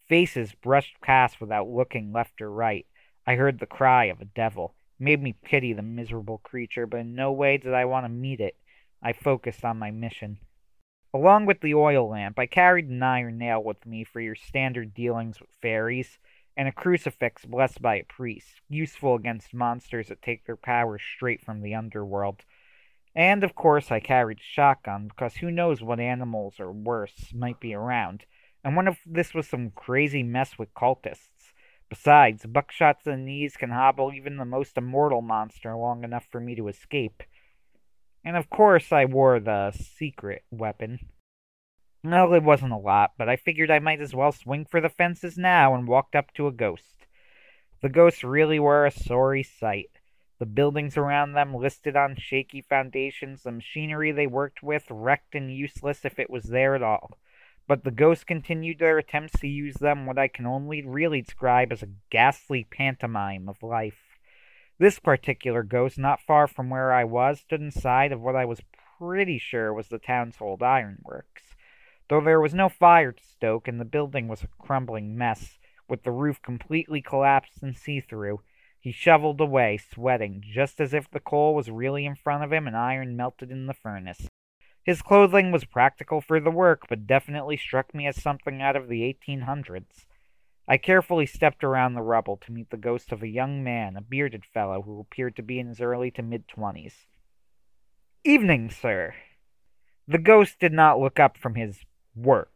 Faces 0.10 0.52
brushed 0.62 1.00
past 1.00 1.40
without 1.40 1.70
looking 1.70 2.12
left 2.12 2.42
or 2.42 2.52
right. 2.52 2.86
I 3.26 3.36
heard 3.36 3.60
the 3.60 3.66
cry 3.66 4.08
of 4.08 4.20
a 4.20 4.26
devil. 4.26 4.76
It 5.00 5.04
made 5.06 5.24
me 5.24 5.38
pity 5.42 5.72
the 5.72 5.82
miserable 5.82 6.40
creature, 6.40 6.86
but 6.86 7.00
in 7.00 7.16
no 7.16 7.32
way 7.32 7.56
did 7.60 7.74
I 7.74 7.86
want 7.86 8.04
to 8.04 8.10
meet 8.10 8.42
it. 8.42 8.58
I 9.02 9.14
focused 9.14 9.64
on 9.64 9.80
my 9.80 9.90
mission. 9.90 10.40
Along 11.14 11.46
with 11.46 11.62
the 11.62 11.76
oil 11.76 12.10
lamp, 12.10 12.38
I 12.38 12.46
carried 12.46 12.90
an 12.90 13.02
iron 13.04 13.38
nail 13.38 13.64
with 13.64 13.86
me 13.86 14.04
for 14.04 14.20
your 14.20 14.36
standard 14.36 14.94
dealings 14.94 15.40
with 15.40 15.50
fairies 15.62 16.20
and 16.56 16.68
a 16.68 16.72
crucifix 16.72 17.46
blessed 17.46 17.82
by 17.82 17.96
a 17.96 18.04
priest, 18.04 18.62
useful 18.70 19.16
against 19.16 19.54
monsters 19.54 20.08
that 20.08 20.22
take 20.22 20.46
their 20.46 20.56
powers 20.56 21.02
straight 21.16 21.42
from 21.42 21.62
the 21.62 21.76
underworld. 21.76 22.44
And 23.16 23.44
of 23.44 23.56
course, 23.56 23.92
I 23.92 24.00
carried 24.00 24.40
a 24.40 24.44
shotgun, 24.44 25.08
because 25.08 25.36
who 25.36 25.52
knows 25.52 25.82
what 25.82 26.00
animals 26.00 26.60
or 26.60 26.72
worse 26.72 27.34
might 27.34 27.60
be 27.60 27.74
around, 27.74 28.26
and 28.64 28.76
what 28.76 28.88
if 28.88 29.00
this 29.06 29.34
was 29.34 29.48
some 29.48 29.72
crazy 29.72 30.24
mess 30.24 30.58
with 30.58 30.74
cultists? 30.74 31.54
Besides, 31.90 32.46
buckshots 32.46 33.04
to 33.04 33.12
the 33.12 33.18
knees 33.18 33.56
can 33.56 33.70
hobble 33.70 34.12
even 34.14 34.38
the 34.38 34.46
most 34.46 34.78
immortal 34.78 35.22
monster 35.22 35.76
long 35.76 36.04
enough 36.04 36.26
for 36.32 36.40
me 36.40 36.56
to 36.56 36.68
escape. 36.68 37.22
And 38.26 38.38
of 38.38 38.50
course, 38.50 38.92
I 38.92 39.06
wore 39.06 39.40
the 39.40 39.72
secret 39.72 40.44
weapon. 40.50 41.00
Well, 42.06 42.34
it 42.34 42.44
wasn't 42.44 42.74
a 42.74 42.78
lot, 42.78 43.14
but 43.18 43.30
I 43.30 43.38
figured 43.38 43.72
I 43.72 43.80
might 43.80 44.02
as 44.02 44.14
well 44.14 44.34
swing 44.34 44.66
for 44.66 44.82
the 44.82 44.90
fences 44.90 45.38
now 45.38 45.74
and 45.74 45.88
walked 45.88 46.16
up 46.16 46.34
to 46.34 46.48
a 46.48 46.52
ghost. 46.52 47.08
The 47.82 47.88
ghosts 47.88 48.26
really 48.26 48.60
were 48.60 48.86
a 48.86 48.92
sorry 48.92 49.42
sight. 49.42 50.00
The 50.38 50.46
buildings 50.46 50.98
around 50.98 51.32
them 51.32 51.56
listed 51.56 51.96
on 51.96 52.18
shaky 52.18 52.62
foundations, 52.62 53.44
the 53.44 53.54
machinery 53.54 54.12
they 54.12 54.28
worked 54.28 54.62
with 54.62 54.86
wrecked 54.90 55.34
and 55.34 55.50
useless 55.50 56.04
if 56.04 56.20
it 56.20 56.30
was 56.30 56.44
there 56.44 56.76
at 56.76 56.84
all. 56.84 57.18
But 57.70 57.86
the 57.86 57.92
ghosts 57.92 58.26
continued 58.26 58.80
their 58.80 58.98
attempts 58.98 59.40
to 59.40 59.48
use 59.48 59.76
them 59.76 60.06
what 60.06 60.18
I 60.18 60.28
can 60.28 60.46
only 60.46 60.84
really 60.86 61.22
describe 61.22 61.72
as 61.72 61.84
a 61.84 61.94
ghastly 62.10 62.68
pantomime 62.70 63.48
of 63.48 63.64
life. 63.64 64.20
This 64.78 65.00
particular 65.00 65.64
ghost, 65.64 65.98
not 65.98 66.20
far 66.20 66.48
from 66.48 66.70
where 66.70 66.92
I 66.92 67.06
was, 67.06 67.40
stood 67.40 67.62
inside 67.62 68.12
of 68.12 68.20
what 68.20 68.36
I 68.36 68.44
was 68.44 68.60
pretty 69.00 69.38
sure 69.38 69.74
was 69.74 69.88
the 69.88 70.00
town's 70.00 70.36
old 70.42 70.62
ironworks. 70.62 71.56
Though 72.14 72.22
there 72.22 72.40
was 72.40 72.54
no 72.54 72.70
fire 72.70 73.12
to 73.12 73.24
stoke, 73.24 73.68
and 73.68 73.80
the 73.80 73.86
building 73.86 74.28
was 74.28 74.44
a 74.44 74.48
crumbling 74.60 75.18
mess, 75.18 75.58
with 75.90 76.04
the 76.04 76.12
roof 76.12 76.40
completely 76.44 77.02
collapsed 77.02 77.64
and 77.64 77.76
see 77.76 78.02
through, 78.02 78.42
he 78.80 78.92
shoveled 78.92 79.42
away, 79.42 79.78
sweating, 79.78 80.44
just 80.46 80.80
as 80.80 80.94
if 80.94 81.10
the 81.10 81.20
coal 81.20 81.56
was 81.56 81.72
really 81.72 82.06
in 82.06 82.14
front 82.14 82.44
of 82.44 82.54
him 82.54 82.68
and 82.68 82.78
iron 82.78 83.18
melted 83.18 83.50
in 83.50 83.66
the 83.66 83.74
furnace. 83.74 84.30
His 84.84 85.02
clothing 85.02 85.52
was 85.52 85.66
practical 85.66 86.22
for 86.22 86.40
the 86.40 86.52
work, 86.52 86.84
but 86.88 87.08
definitely 87.08 87.58
struck 87.58 87.96
me 87.96 88.06
as 88.06 88.22
something 88.22 88.62
out 88.62 88.76
of 88.76 88.90
the 88.90 89.02
1800s. 89.02 90.06
I 90.68 90.78
carefully 90.78 91.26
stepped 91.26 91.64
around 91.64 91.96
the 91.96 92.04
rubble 92.04 92.38
to 92.46 92.52
meet 92.52 92.70
the 92.70 92.78
ghost 92.78 93.12
of 93.12 93.24
a 93.24 93.28
young 93.28 93.64
man, 93.64 93.98
a 93.98 94.02
bearded 94.02 94.46
fellow 94.46 94.84
who 94.84 95.00
appeared 95.00 95.36
to 95.38 95.42
be 95.42 95.58
in 95.58 95.66
his 95.66 95.82
early 95.82 96.12
to 96.12 96.22
mid 96.22 96.48
twenties. 96.48 97.08
Evening, 98.24 98.70
sir. 98.70 99.16
The 100.08 100.20
ghost 100.20 100.60
did 100.60 100.74
not 100.74 101.00
look 101.00 101.20
up 101.20 101.40
from 101.40 101.56
his 101.56 101.80
work, 102.16 102.52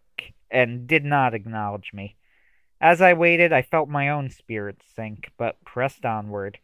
and 0.50 0.88
did 0.88 1.06
not 1.06 1.34
acknowledge 1.34 1.92
me. 1.94 2.16
As 2.80 3.02
I 3.02 3.14
waited, 3.14 3.52
I 3.52 3.64
felt 3.64 3.90
my 3.90 4.10
own 4.10 4.30
spirits 4.30 4.86
sink, 4.96 5.32
but 5.38 5.64
pressed 5.66 6.06
onward. 6.06 6.60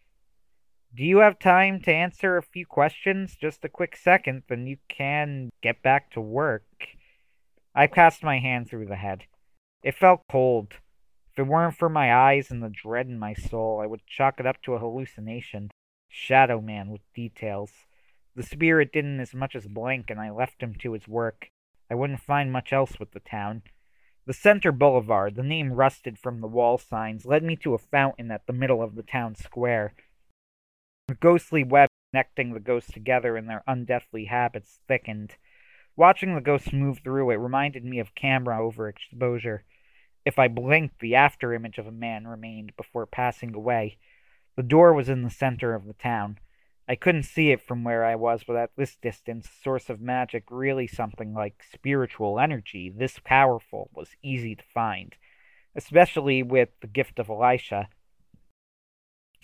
Do 0.96 1.04
you 1.04 1.18
have 1.20 1.40
time 1.40 1.82
to 1.82 1.92
answer 1.92 2.38
a 2.38 2.44
few 2.44 2.68
questions? 2.68 3.36
Just 3.36 3.66
a 3.66 3.70
quick 3.70 3.96
second, 3.96 4.44
then 4.48 4.68
you 4.68 4.78
can 4.90 5.50
get 5.62 5.82
back 5.82 6.12
to 6.12 6.22
work. 6.22 6.64
I 7.74 7.88
passed 7.88 8.22
my 8.22 8.38
hand 8.38 8.70
through 8.70 8.86
the 8.86 8.96
head. 8.96 9.24
It 9.82 9.96
felt 9.96 10.22
cold. 10.30 10.74
If 11.32 11.40
it 11.40 11.48
weren't 11.48 11.76
for 11.76 11.90
my 11.90 12.14
eyes 12.14 12.52
and 12.52 12.62
the 12.62 12.70
dread 12.70 13.08
in 13.08 13.18
my 13.18 13.34
soul, 13.34 13.82
I 13.82 13.88
would 13.88 14.06
chalk 14.06 14.40
it 14.40 14.46
up 14.46 14.62
to 14.64 14.74
a 14.74 14.80
hallucination. 14.80 15.72
Shadow 16.10 16.62
man 16.62 16.92
with 16.92 17.02
details. 17.16 17.72
The 18.36 18.44
spirit 18.44 18.94
didn't 18.94 19.20
as 19.20 19.34
much 19.34 19.56
as 19.56 19.68
blink, 19.68 20.12
and 20.12 20.20
I 20.20 20.30
left 20.30 20.62
him 20.62 20.76
to 20.76 20.94
his 20.94 21.08
work. 21.08 21.50
I 21.94 21.96
wouldn't 21.96 22.22
find 22.22 22.52
much 22.52 22.74
else 22.74 23.00
with 23.00 23.12
the 23.12 23.20
town. 23.20 23.62
The 24.26 24.34
center 24.34 24.72
boulevard, 24.72 25.36
the 25.36 25.44
name 25.44 25.74
rusted 25.74 26.18
from 26.18 26.42
the 26.42 26.48
wall 26.48 26.80
signs, 26.80 27.24
led 27.24 27.44
me 27.44 27.56
to 27.58 27.76
a 27.76 27.78
fountain 27.78 28.32
at 28.32 28.48
the 28.48 28.52
middle 28.52 28.82
of 28.82 28.96
the 28.96 29.04
town 29.04 29.36
square. 29.36 29.94
The 31.08 31.14
ghostly 31.14 31.64
web 31.64 31.90
connecting 32.12 32.52
the 32.52 32.60
ghosts 32.60 32.92
together 32.92 33.38
in 33.38 33.46
their 33.46 33.64
undeathly 33.68 34.26
habits 34.26 34.80
thickened. 34.88 35.36
Watching 35.96 36.34
the 36.34 36.42
ghosts 36.42 36.74
move 36.74 37.02
through 37.04 37.30
it 37.30 37.36
reminded 37.36 37.86
me 37.86 38.00
of 38.00 38.16
camera 38.16 38.58
overexposure. 38.58 39.60
If 40.26 40.40
I 40.40 40.48
blinked, 40.48 40.98
the 41.00 41.14
after 41.14 41.54
image 41.54 41.78
of 41.78 41.86
a 41.86 41.92
man 41.92 42.28
remained 42.28 42.76
before 42.76 43.06
passing 43.06 43.54
away. 43.54 44.00
The 44.56 44.64
door 44.64 44.94
was 44.94 45.10
in 45.10 45.22
the 45.22 45.30
center 45.30 45.76
of 45.76 45.86
the 45.86 45.94
town. 45.94 46.40
I 46.88 46.96
couldn't 46.96 47.24
see 47.24 47.52
it 47.52 47.66
from 47.66 47.84
where 47.84 48.04
I 48.04 48.16
was, 48.16 48.44
but 48.46 48.58
at 48.58 48.72
this 48.76 48.98
distance, 48.98 49.50
source 49.64 49.90
of 49.90 50.02
magic, 50.02 50.44
really 50.50 50.86
something 50.86 51.34
like 51.34 51.64
spiritual 51.72 52.40
energy, 52.40 52.94
this 52.94 53.20
powerful, 53.24 53.90
was 53.94 54.10
easy 54.22 54.56
to 54.56 54.64
find, 54.74 55.16
especially 55.76 56.44
with 56.44 56.70
the 56.82 56.88
gift 56.88 57.20
of 57.20 57.30
Elisha. 57.30 57.88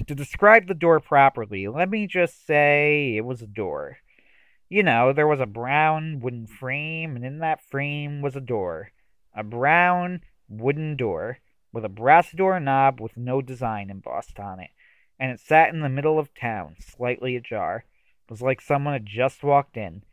To 0.07 0.15
describe 0.15 0.67
the 0.67 0.73
door 0.73 0.99
properly, 0.99 1.67
let 1.67 1.89
me 1.89 2.07
just 2.07 2.45
say 2.45 3.15
it 3.15 3.23
was 3.23 3.41
a 3.41 3.47
door. 3.47 3.97
You 4.67 4.83
know, 4.83 5.13
there 5.13 5.27
was 5.27 5.39
a 5.39 5.45
brown 5.45 6.19
wooden 6.19 6.45
frame, 6.45 7.15
and 7.15 7.23
in 7.23 7.39
that 7.39 7.63
frame 7.69 8.21
was 8.21 8.35
a 8.35 8.41
door. 8.41 8.91
A 9.33 9.43
brown 9.43 10.21
wooden 10.49 10.97
door, 10.97 11.39
with 11.71 11.85
a 11.85 11.89
brass 11.89 12.31
door 12.31 12.59
knob 12.59 12.99
with 12.99 13.15
no 13.15 13.41
design 13.41 13.89
embossed 13.89 14.39
on 14.39 14.59
it 14.59 14.71
and 15.19 15.31
it 15.31 15.39
sat 15.39 15.73
in 15.73 15.81
the 15.81 15.89
middle 15.89 16.17
of 16.17 16.33
town, 16.33 16.75
slightly 16.79 17.35
ajar. 17.35 17.83
It 18.25 18.31
was 18.31 18.41
like 18.41 18.61
someone 18.61 18.93
had 18.93 19.05
just 19.05 19.43
walked 19.43 19.75
in. 19.75 20.03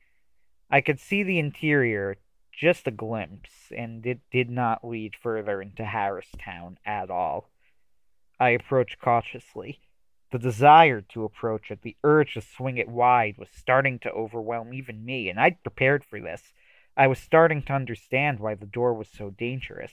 I 0.70 0.80
could 0.80 0.98
see 0.98 1.22
the 1.22 1.38
interior, 1.38 2.16
just 2.52 2.88
a 2.88 2.90
glimpse, 2.90 3.70
and 3.76 4.04
it 4.04 4.20
did 4.32 4.50
not 4.50 4.86
lead 4.86 5.14
further 5.14 5.62
into 5.62 5.84
Harristown 5.84 6.78
at 6.84 7.10
all. 7.10 7.50
I 8.40 8.50
approached 8.50 9.00
cautiously. 9.00 9.80
The 10.32 10.38
desire 10.38 11.02
to 11.12 11.25
approach 11.25 11.70
it, 11.70 11.82
the 11.82 11.96
urge 12.02 12.34
to 12.34 12.40
swing 12.40 12.78
it 12.78 12.88
wide, 12.88 13.38
was 13.38 13.48
starting 13.54 14.00
to 14.00 14.10
overwhelm 14.10 14.75
even 14.75 15.04
me, 15.04 15.28
and 15.28 15.38
I'd 15.38 15.62
prepared 15.62 16.04
for 16.04 16.20
this. 16.20 16.52
I 16.96 17.06
was 17.06 17.18
starting 17.18 17.62
to 17.62 17.72
understand 17.72 18.40
why 18.40 18.54
the 18.54 18.66
door 18.66 18.92
was 18.92 19.08
so 19.08 19.30
dangerous. 19.30 19.92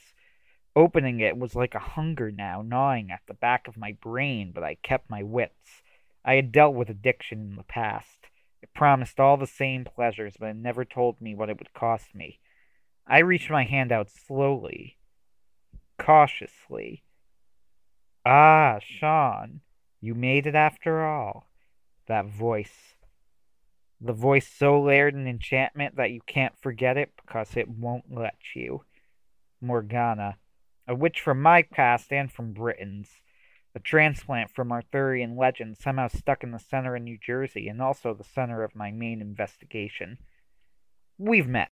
Opening 0.76 1.20
it 1.20 1.36
was 1.36 1.54
like 1.54 1.74
a 1.74 1.78
hunger 1.78 2.32
now 2.32 2.60
gnawing 2.60 3.10
at 3.10 3.20
the 3.28 3.34
back 3.34 3.68
of 3.68 3.76
my 3.76 3.92
brain, 4.02 4.50
but 4.52 4.64
I 4.64 4.74
kept 4.82 5.08
my 5.08 5.22
wits. 5.22 5.82
I 6.24 6.34
had 6.34 6.50
dealt 6.50 6.74
with 6.74 6.90
addiction 6.90 7.40
in 7.40 7.56
the 7.56 7.62
past. 7.62 8.26
It 8.60 8.74
promised 8.74 9.20
all 9.20 9.36
the 9.36 9.46
same 9.46 9.84
pleasures, 9.84 10.36
but 10.38 10.48
it 10.48 10.56
never 10.56 10.84
told 10.84 11.20
me 11.20 11.34
what 11.34 11.48
it 11.48 11.58
would 11.58 11.74
cost 11.74 12.14
me. 12.14 12.40
I 13.06 13.18
reached 13.18 13.50
my 13.50 13.64
hand 13.64 13.92
out 13.92 14.10
slowly, 14.10 14.96
cautiously. 15.98 17.04
Ah, 18.26 18.78
Sean, 18.82 19.60
you 20.00 20.14
made 20.14 20.46
it 20.46 20.54
after 20.54 21.06
all. 21.06 21.46
That 22.08 22.26
voice. 22.26 22.94
The 24.00 24.12
voice 24.12 24.48
so 24.48 24.80
layered 24.80 25.14
in 25.14 25.28
enchantment 25.28 25.96
that 25.96 26.10
you 26.10 26.20
can't 26.26 26.58
forget 26.60 26.96
it 26.96 27.12
because 27.16 27.56
it 27.56 27.68
won't 27.68 28.06
let 28.10 28.36
you. 28.54 28.84
Morgana 29.60 30.36
a 30.86 30.94
witch 30.94 31.20
from 31.20 31.40
my 31.40 31.62
past 31.62 32.12
and 32.12 32.30
from 32.30 32.52
Britain's, 32.52 33.20
a 33.74 33.80
transplant 33.80 34.50
from 34.50 34.70
Arthurian 34.70 35.36
legend 35.36 35.76
somehow 35.76 36.08
stuck 36.08 36.42
in 36.42 36.52
the 36.52 36.58
center 36.58 36.94
of 36.94 37.02
New 37.02 37.18
Jersey 37.18 37.68
and 37.68 37.82
also 37.82 38.14
the 38.14 38.24
center 38.24 38.62
of 38.62 38.76
my 38.76 38.90
main 38.90 39.20
investigation. 39.20 40.18
We've 41.18 41.48
met. 41.48 41.68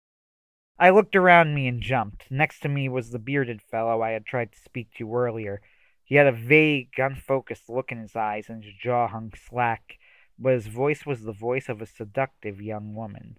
I 0.79 0.91
looked 0.91 1.15
around 1.15 1.55
me 1.55 1.67
and 1.67 1.81
jumped. 1.81 2.29
Next 2.29 2.59
to 2.59 2.69
me 2.69 2.87
was 2.87 3.09
the 3.09 3.19
bearded 3.19 3.61
fellow 3.61 4.01
I 4.01 4.11
had 4.11 4.25
tried 4.25 4.51
to 4.51 4.59
speak 4.59 4.89
to 4.97 5.15
earlier. 5.15 5.61
He 6.03 6.15
had 6.15 6.27
a 6.27 6.31
vague, 6.31 6.91
unfocused 6.97 7.67
look 7.67 7.91
in 7.91 7.99
his 7.99 8.15
eyes, 8.15 8.47
and 8.47 8.63
his 8.63 8.73
jaw 8.75 9.07
hung 9.07 9.33
slack, 9.35 9.97
but 10.37 10.53
his 10.53 10.67
voice 10.67 11.05
was 11.05 11.23
the 11.23 11.33
voice 11.33 11.67
of 11.67 11.81
a 11.81 11.87
seductive 11.87 12.61
young 12.61 12.93
woman. 12.93 13.37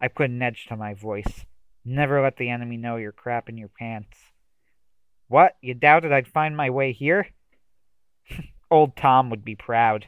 I 0.00 0.08
put 0.08 0.30
an 0.30 0.40
edge 0.40 0.66
to 0.66 0.76
my 0.76 0.94
voice. 0.94 1.44
Never 1.84 2.22
let 2.22 2.36
the 2.36 2.48
enemy 2.48 2.76
know 2.76 2.96
you're 2.96 3.12
crap 3.12 3.48
in 3.48 3.58
your 3.58 3.68
pants. 3.68 4.31
What? 5.28 5.56
You 5.60 5.74
doubted 5.74 6.12
I'd 6.12 6.28
find 6.28 6.56
my 6.56 6.70
way 6.70 6.92
here? 6.92 7.28
Old 8.70 8.96
Tom 8.96 9.30
would 9.30 9.44
be 9.44 9.54
proud. 9.54 10.06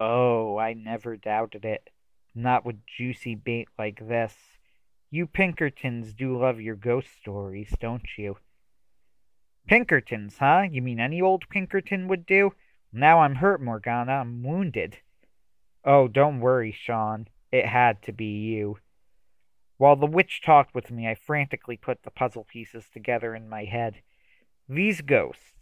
Oh, 0.00 0.56
I 0.58 0.74
never 0.74 1.16
doubted 1.16 1.64
it. 1.64 1.90
Not 2.34 2.64
with 2.64 2.86
juicy 2.86 3.34
bait 3.34 3.68
like 3.78 4.06
this. 4.06 4.34
You 5.10 5.26
Pinkertons 5.26 6.12
do 6.12 6.38
love 6.38 6.60
your 6.60 6.76
ghost 6.76 7.08
stories, 7.20 7.74
don't 7.80 8.06
you? 8.16 8.36
Pinkertons, 9.66 10.38
huh? 10.38 10.64
You 10.70 10.82
mean 10.82 11.00
any 11.00 11.20
old 11.20 11.48
Pinkerton 11.48 12.08
would 12.08 12.26
do? 12.26 12.52
Now 12.92 13.20
I'm 13.20 13.36
hurt, 13.36 13.60
Morgana. 13.60 14.12
I'm 14.12 14.42
wounded. 14.42 14.98
Oh, 15.84 16.08
don't 16.08 16.40
worry, 16.40 16.72
Sean. 16.72 17.28
It 17.50 17.66
had 17.66 18.02
to 18.02 18.12
be 18.12 18.26
you. 18.26 18.78
While 19.78 19.94
the 19.94 20.06
witch 20.06 20.42
talked 20.44 20.74
with 20.74 20.90
me, 20.90 21.08
I 21.08 21.14
frantically 21.14 21.76
put 21.76 22.02
the 22.02 22.10
puzzle 22.10 22.44
pieces 22.44 22.84
together 22.92 23.34
in 23.34 23.48
my 23.48 23.64
head. 23.64 24.02
These 24.68 25.00
ghosts, 25.00 25.54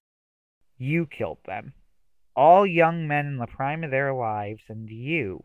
you 0.79 1.07
killed 1.07 1.39
them. 1.45 1.75
All 2.35 2.67
young 2.67 3.07
men 3.07 3.27
in 3.27 3.37
the 3.37 3.47
prime 3.47 3.85
of 3.85 3.91
their 3.91 4.13
lives, 4.13 4.65
and 4.69 4.91
you. 4.91 5.45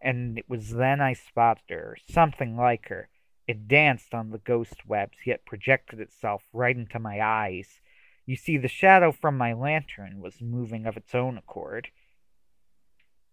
And 0.00 0.38
it 0.38 0.48
was 0.48 0.70
then 0.70 1.00
I 1.00 1.12
spotted 1.12 1.64
her, 1.68 1.96
something 2.08 2.56
like 2.56 2.88
her. 2.88 3.08
It 3.48 3.66
danced 3.66 4.14
on 4.14 4.30
the 4.30 4.38
ghost 4.38 4.86
webs, 4.86 5.18
yet 5.26 5.44
projected 5.44 6.00
itself 6.00 6.44
right 6.52 6.76
into 6.76 7.00
my 7.00 7.20
eyes. 7.20 7.80
You 8.24 8.36
see, 8.36 8.56
the 8.56 8.68
shadow 8.68 9.10
from 9.10 9.36
my 9.36 9.52
lantern 9.52 10.20
was 10.20 10.40
moving 10.40 10.86
of 10.86 10.96
its 10.96 11.14
own 11.14 11.36
accord. 11.36 11.88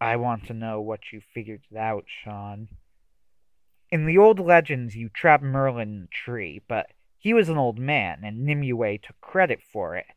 I 0.02 0.16
want 0.16 0.48
to 0.48 0.54
know 0.54 0.82
what 0.82 1.12
you 1.12 1.22
figured 1.34 1.64
out, 1.78 2.06
Sean. 2.08 2.70
In 3.92 4.06
the 4.06 4.18
old 4.18 4.40
legends, 4.40 4.96
you 4.96 5.10
trapped 5.10 5.44
Merlin 5.44 5.90
in 5.90 6.04
a 6.04 6.08
tree, 6.08 6.62
but 6.68 6.88
he 7.18 7.34
was 7.34 7.50
an 7.50 7.58
old 7.58 7.78
man, 7.78 8.22
and 8.24 8.44
Nimue 8.44 8.98
took 8.98 9.20
credit 9.22 9.62
for 9.62 9.96
it. 9.96 10.08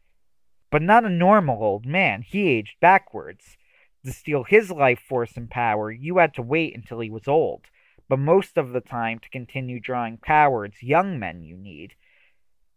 But 0.70 0.82
not 0.82 1.04
a 1.04 1.10
normal 1.10 1.62
old 1.62 1.86
man, 1.86 2.22
he 2.22 2.48
aged 2.48 2.80
backwards. 2.80 3.56
To 4.04 4.12
steal 4.12 4.44
his 4.44 4.70
life 4.70 5.00
force 5.00 5.36
and 5.36 5.50
power, 5.50 5.90
you 5.90 6.18
had 6.18 6.34
to 6.34 6.42
wait 6.42 6.74
until 6.74 7.00
he 7.00 7.10
was 7.10 7.28
old, 7.28 7.66
but 8.08 8.18
most 8.18 8.56
of 8.56 8.72
the 8.72 8.80
time 8.80 9.18
to 9.18 9.28
continue 9.28 9.80
drawing 9.80 10.16
power, 10.18 10.64
it's 10.64 10.82
young 10.82 11.18
men 11.18 11.42
you 11.42 11.56
need. 11.56 11.94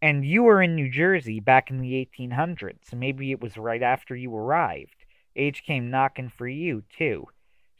And 0.02 0.26
you 0.26 0.42
were 0.42 0.60
in 0.60 0.74
New 0.74 0.90
Jersey 0.90 1.40
back 1.40 1.70
in 1.70 1.80
the 1.80 2.06
1800s, 2.18 2.92
maybe 2.94 3.30
it 3.30 3.40
was 3.40 3.56
right 3.56 3.82
after 3.82 4.14
you 4.16 4.34
arrived. 4.34 5.06
Age 5.36 5.62
came 5.62 5.90
knocking 5.90 6.28
for 6.28 6.48
you, 6.48 6.82
too. 6.96 7.28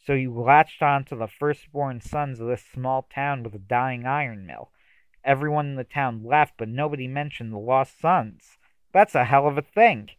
So 0.05 0.15
you 0.15 0.33
latched 0.33 0.83
on 0.83 1.05
to 1.07 1.17
the 1.17 1.29
firstborn 1.29 2.01
sons 2.01 2.41
of 2.41 2.49
this 2.49 2.65
small 2.73 3.07
town 3.15 3.43
with 3.43 3.55
a 3.55 3.59
dying 3.59 4.05
iron 4.05 4.47
mill. 4.47 4.71
Everyone 5.25 5.67
in 5.67 5.77
the 5.77 5.85
town 5.85 6.25
laughed, 6.25 6.55
but 6.59 6.69
nobody 6.69 7.07
mentioned 7.07 7.53
the 7.53 7.59
lost 7.59 8.01
sons. 8.01 8.59
That's 8.93 9.15
a 9.15 9.25
hell 9.25 9.47
of 9.47 9.57
a 9.57 9.63
thing. 9.63 10.11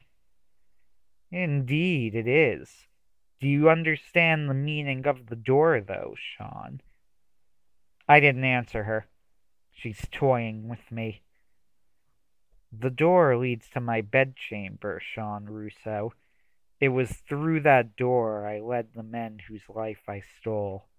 Indeed, 1.32 2.16
it 2.16 2.28
is. 2.28 2.88
Do 3.42 3.48
you 3.50 3.70
understand 3.70 4.50
the 4.50 4.54
meaning 4.54 5.06
of 5.06 5.28
the 5.28 5.36
door, 5.36 5.82
though, 5.82 6.16
Sean? 6.18 6.80
I 8.08 8.22
didn't 8.22 8.46
answer 8.46 8.84
her. 8.84 9.08
She's 9.72 10.08
toying 10.12 10.70
with 10.70 10.92
me. 10.92 11.24
The 12.72 12.90
door 12.90 13.36
leads 13.38 13.68
to 13.74 13.82
my 13.82 14.00
bedchamber, 14.00 15.02
Sean 15.02 15.46
Russo. 15.46 16.14
It 16.84 16.92
was 16.92 17.14
through 17.30 17.62
that 17.62 17.96
door 17.96 18.46
I 18.46 18.60
led 18.60 18.90
the 18.94 19.04
men 19.04 19.40
whose 19.48 19.62
life 19.70 20.02
I 20.10 20.22
stole. 20.42 20.90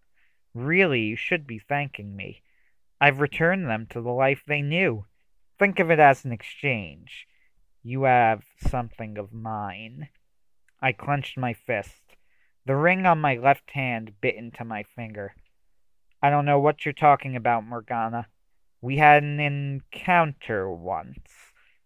Really, 0.55 1.03
you 1.03 1.15
should 1.15 1.47
be 1.47 1.59
thanking 1.59 2.17
me. 2.17 2.43
I've 3.03 3.21
returned 3.21 3.69
them 3.69 3.87
to 3.91 4.01
the 4.01 4.11
life 4.11 4.45
they 4.47 4.63
knew. 4.63 5.05
Think 5.59 5.79
of 5.81 5.91
it 5.91 5.99
as 5.99 6.25
an 6.25 6.33
exchange. 6.33 7.27
You 7.83 8.05
have 8.05 8.45
something 8.67 9.19
of 9.19 9.35
mine. 9.35 10.09
I 10.81 10.93
clenched 10.93 11.37
my 11.37 11.53
fist. 11.53 12.17
The 12.65 12.77
ring 12.77 13.05
on 13.05 13.21
my 13.21 13.37
left 13.37 13.73
hand 13.73 14.15
bit 14.23 14.37
into 14.37 14.65
my 14.65 14.85
finger. 14.85 15.35
I 16.23 16.31
don't 16.31 16.47
know 16.47 16.61
what 16.61 16.87
you're 16.87 16.95
talking 16.95 17.37
about, 17.37 17.67
Morgana. 17.67 18.29
We 18.81 18.97
had 18.97 19.23
an 19.23 19.39
encounter 19.39 20.71
once. 20.71 21.29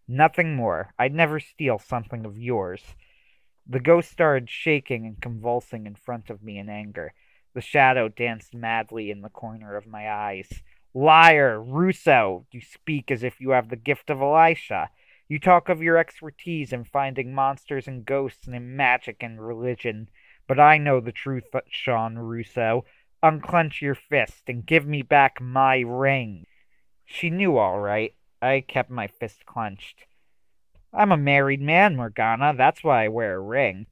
Nothing 0.06 0.54
more. 0.54 0.94
I'd 1.00 1.14
never 1.14 1.40
steal 1.40 1.80
something 1.80 2.24
of 2.24 2.38
yours. 2.38 2.94
The 3.70 3.80
ghost 3.80 4.10
started 4.10 4.48
shaking 4.48 5.04
and 5.04 5.20
convulsing 5.20 5.86
in 5.86 5.94
front 5.94 6.30
of 6.30 6.42
me 6.42 6.58
in 6.58 6.70
anger. 6.70 7.12
The 7.54 7.60
shadow 7.60 8.08
danced 8.08 8.54
madly 8.54 9.10
in 9.10 9.20
the 9.20 9.28
corner 9.28 9.76
of 9.76 9.86
my 9.86 10.10
eyes. 10.10 10.62
Liar! 10.94 11.62
Russo! 11.62 12.46
You 12.50 12.62
speak 12.62 13.10
as 13.10 13.22
if 13.22 13.40
you 13.40 13.50
have 13.50 13.68
the 13.68 13.76
gift 13.76 14.08
of 14.08 14.22
Elisha. 14.22 14.88
You 15.28 15.38
talk 15.38 15.68
of 15.68 15.82
your 15.82 15.98
expertise 15.98 16.72
in 16.72 16.84
finding 16.84 17.34
monsters 17.34 17.86
and 17.86 18.06
ghosts 18.06 18.46
and 18.46 18.56
in 18.56 18.74
magic 18.74 19.22
and 19.22 19.38
religion. 19.38 20.08
But 20.46 20.58
I 20.58 20.78
know 20.78 21.00
the 21.00 21.12
truth, 21.12 21.44
Sean 21.68 22.16
Russo. 22.16 22.86
Unclench 23.22 23.82
your 23.82 23.94
fist 23.94 24.44
and 24.48 24.64
give 24.64 24.86
me 24.86 25.02
back 25.02 25.42
my 25.42 25.80
ring. 25.80 26.46
She 27.04 27.28
knew 27.28 27.58
all 27.58 27.80
right. 27.80 28.14
I 28.40 28.64
kept 28.66 28.88
my 28.88 29.08
fist 29.08 29.44
clenched. 29.44 30.06
I'm 30.92 31.12
a 31.12 31.16
married 31.16 31.60
man, 31.60 31.96
Morgana. 31.96 32.54
That's 32.56 32.82
why 32.82 33.04
I 33.04 33.08
wear 33.08 33.36
a 33.36 33.40
ring. 33.40 33.86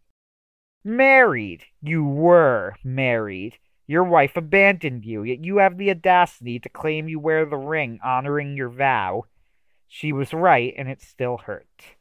Married! 0.85 1.65
You 1.83 2.05
were 2.05 2.77
married. 2.83 3.59
Your 3.87 4.05
wife 4.05 4.37
abandoned 4.37 5.05
you, 5.05 5.23
yet 5.23 5.45
you 5.45 5.59
have 5.59 5.79
the 5.79 5.91
audacity 5.91 6.59
to 6.59 6.69
claim 6.69 7.09
you 7.09 7.21
wear 7.21 7.45
the 7.45 7.57
ring 7.57 7.99
honoring 8.03 8.57
your 8.57 8.69
vow. 8.69 9.25
She 9.89 10.13
was 10.13 10.33
right, 10.33 10.75
and 10.77 10.89
it 10.89 11.01
still 11.01 11.39
hurt. 11.39 11.97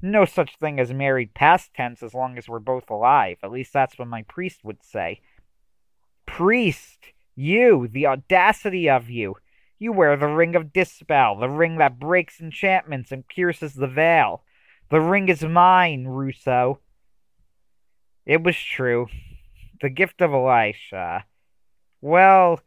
No 0.00 0.24
such 0.24 0.56
thing 0.56 0.80
as 0.80 0.92
married 0.92 1.34
past 1.34 1.74
tense 1.74 2.02
as 2.02 2.14
long 2.14 2.38
as 2.38 2.48
we're 2.48 2.58
both 2.58 2.90
alive. 2.90 3.38
At 3.42 3.52
least 3.52 3.72
that's 3.72 3.98
what 3.98 4.08
my 4.08 4.22
priest 4.22 4.64
would 4.64 4.82
say. 4.82 5.20
Priest! 6.26 7.12
You! 7.36 7.88
The 7.88 8.06
audacity 8.06 8.88
of 8.88 9.10
you! 9.10 9.36
You 9.82 9.90
wear 9.90 10.16
the 10.16 10.28
ring 10.28 10.54
of 10.54 10.72
Dispel, 10.72 11.40
the 11.40 11.48
ring 11.48 11.78
that 11.78 11.98
breaks 11.98 12.40
enchantments 12.40 13.10
and 13.10 13.26
pierces 13.26 13.74
the 13.74 13.88
veil. 13.88 14.44
The 14.90 15.00
ring 15.00 15.28
is 15.28 15.42
mine, 15.42 16.04
Russo. 16.04 16.78
It 18.24 18.44
was 18.44 18.56
true. 18.56 19.08
The 19.80 19.90
gift 19.90 20.20
of 20.20 20.32
Elisha. 20.32 21.24
Well, 22.00 22.60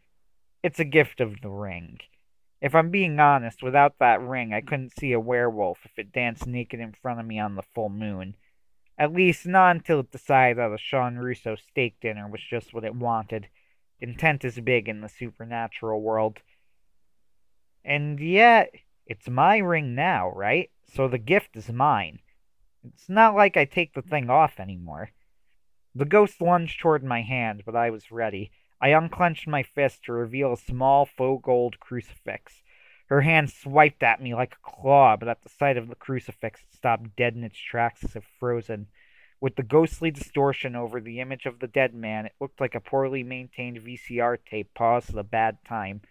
it's 0.62 0.82
a 0.82 0.84
gift 0.84 1.22
of 1.22 1.40
the 1.40 1.48
ring. 1.48 2.00
If 2.60 2.76
I'm 2.76 2.90
being 2.90 3.18
honest, 3.18 3.64
without 3.64 3.98
that 4.00 4.20
ring, 4.20 4.54
I 4.54 4.60
couldn't 4.60 5.00
see 5.00 5.14
a 5.14 5.18
werewolf 5.18 5.86
if 5.86 5.98
it 5.98 6.12
danced 6.12 6.46
naked 6.46 6.82
in 6.82 6.92
front 6.92 7.22
of 7.22 7.26
me 7.26 7.40
on 7.40 7.56
the 7.56 7.64
full 7.74 7.88
moon. 7.88 8.36
At 8.98 9.14
least 9.14 9.46
not 9.46 9.78
until 9.78 10.02
it 10.02 10.12
decided 10.12 10.58
that 10.58 10.74
a 10.74 10.78
Sean 10.78 11.16
Russo 11.16 11.56
steak 11.56 11.96
dinner 12.02 12.28
was 12.28 12.42
just 12.42 12.74
what 12.74 12.84
it 12.84 12.94
wanted. 12.94 13.48
Intent 14.02 14.44
is 14.44 14.60
big 14.60 14.90
in 14.90 15.00
the 15.00 15.08
supernatural 15.08 16.02
world. 16.02 16.42
And 17.86 18.20
yet, 18.20 18.74
it's 19.06 19.30
my 19.30 19.60
ring 19.60 19.94
now, 19.94 20.32
right? 20.32 20.72
So 20.94 21.08
the 21.08 21.20
gift 21.20 21.56
is 21.56 21.70
mine. 21.72 22.20
It's 22.84 23.08
not 23.08 23.36
like 23.36 23.56
I 23.56 23.66
take 23.66 23.94
the 23.94 24.02
thing 24.02 24.30
off 24.30 24.60
anymore. 24.60 25.12
The 25.94 26.06
ghost 26.06 26.42
lunged 26.42 26.80
toward 26.80 27.04
my 27.04 27.22
hand, 27.22 27.62
but 27.64 27.76
I 27.76 27.92
was 27.92 28.12
ready. 28.12 28.52
I 28.82 28.90
unclenched 28.90 29.48
my 29.48 29.62
fist 29.62 30.04
to 30.06 30.14
reveal 30.14 30.52
a 30.52 30.58
small 30.58 31.06
faux 31.06 31.44
gold 31.46 31.80
crucifix. 31.80 32.64
Her 33.08 33.22
hand 33.22 33.52
swiped 33.52 34.02
at 34.02 34.22
me 34.22 34.34
like 34.34 34.56
a 34.56 34.70
claw, 34.70 35.16
but 35.16 35.30
at 35.30 35.44
the 35.44 35.50
sight 35.50 35.78
of 35.78 35.88
the 35.88 35.96
crucifix 35.96 36.64
it 36.64 36.74
stopped 36.74 37.16
dead 37.16 37.36
in 37.36 37.44
its 37.44 37.58
tracks 37.58 38.04
as 38.04 38.16
if 38.16 38.26
frozen. 38.40 38.88
With 39.40 39.58
the 39.58 39.64
ghostly 39.64 40.10
distortion 40.10 40.76
over 40.76 41.00
the 41.00 41.20
image 41.20 41.46
of 41.46 41.60
the 41.60 41.68
dead 41.68 41.94
man, 41.94 42.26
it 42.26 42.34
looked 42.42 42.60
like 42.60 42.74
a 42.74 42.80
poorly 42.80 43.22
maintained 43.22 43.78
VCR 43.78 44.40
tape 44.44 44.74
paused 44.74 45.12
at 45.12 45.18
a 45.18 45.24
bad 45.24 45.60
time. 45.64 46.02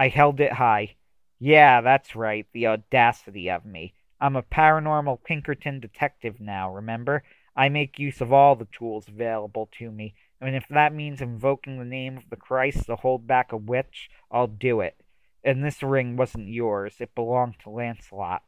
I 0.00 0.08
held 0.08 0.40
it 0.40 0.54
high. 0.54 0.96
Yeah, 1.38 1.82
that's 1.82 2.16
right, 2.16 2.46
the 2.54 2.68
audacity 2.68 3.50
of 3.50 3.66
me. 3.66 3.92
I'm 4.18 4.34
a 4.34 4.42
paranormal 4.42 5.22
Pinkerton 5.24 5.78
detective 5.78 6.40
now, 6.40 6.74
remember? 6.74 7.22
I 7.54 7.68
make 7.68 7.98
use 7.98 8.22
of 8.22 8.32
all 8.32 8.56
the 8.56 8.68
tools 8.72 9.08
available 9.08 9.68
to 9.76 9.90
me, 9.90 10.14
and 10.40 10.56
if 10.56 10.66
that 10.68 10.94
means 10.94 11.20
invoking 11.20 11.78
the 11.78 11.84
name 11.84 12.16
of 12.16 12.30
the 12.30 12.36
Christ 12.36 12.86
to 12.86 12.96
hold 12.96 13.26
back 13.26 13.52
a 13.52 13.58
witch, 13.58 14.08
I'll 14.30 14.46
do 14.46 14.80
it. 14.80 14.96
And 15.44 15.62
this 15.62 15.82
ring 15.82 16.16
wasn't 16.16 16.48
yours, 16.48 16.94
it 16.98 17.14
belonged 17.14 17.56
to 17.64 17.68
Lancelot. 17.68 18.42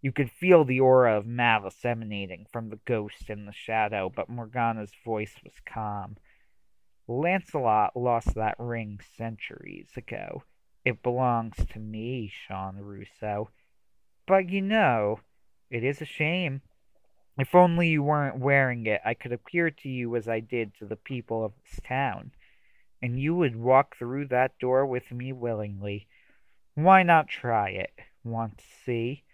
You 0.00 0.10
could 0.10 0.32
feel 0.32 0.64
the 0.64 0.80
aura 0.80 1.16
of 1.16 1.26
malice 1.26 1.84
emanating 1.84 2.44
from 2.50 2.70
the 2.70 2.80
ghost 2.86 3.30
in 3.30 3.46
the 3.46 3.52
shadow, 3.52 4.10
but 4.12 4.28
Morgana's 4.28 4.90
voice 5.04 5.36
was 5.44 5.54
calm. 5.64 6.16
Lancelot 7.06 7.96
lost 7.96 8.34
that 8.34 8.56
ring 8.58 8.98
centuries 9.16 9.90
ago. 9.96 10.42
It 10.84 11.02
belongs 11.02 11.56
to 11.72 11.78
me, 11.78 12.32
Sean 12.46 12.76
Russo. 12.76 13.50
But 14.26 14.50
you 14.50 14.60
know, 14.60 15.20
it 15.70 15.84
is 15.84 16.00
a 16.00 16.06
shame. 16.06 16.62
If 17.38 17.54
only 17.54 17.88
you 17.88 18.02
weren't 18.02 18.38
wearing 18.38 18.86
it, 18.86 19.00
I 19.04 19.14
could 19.14 19.32
appear 19.32 19.70
to 19.70 19.88
you 19.88 20.14
as 20.16 20.28
I 20.28 20.40
did 20.40 20.74
to 20.78 20.84
the 20.84 20.96
people 20.96 21.44
of 21.44 21.52
this 21.64 21.80
town, 21.82 22.32
and 23.00 23.18
you 23.18 23.34
would 23.34 23.56
walk 23.56 23.96
through 23.96 24.26
that 24.28 24.58
door 24.58 24.84
with 24.84 25.10
me 25.10 25.32
willingly. 25.32 26.08
Why 26.74 27.02
not 27.02 27.28
try 27.28 27.70
it? 27.70 27.92
Want 28.24 28.58
to 28.58 28.64
see? 28.84 29.24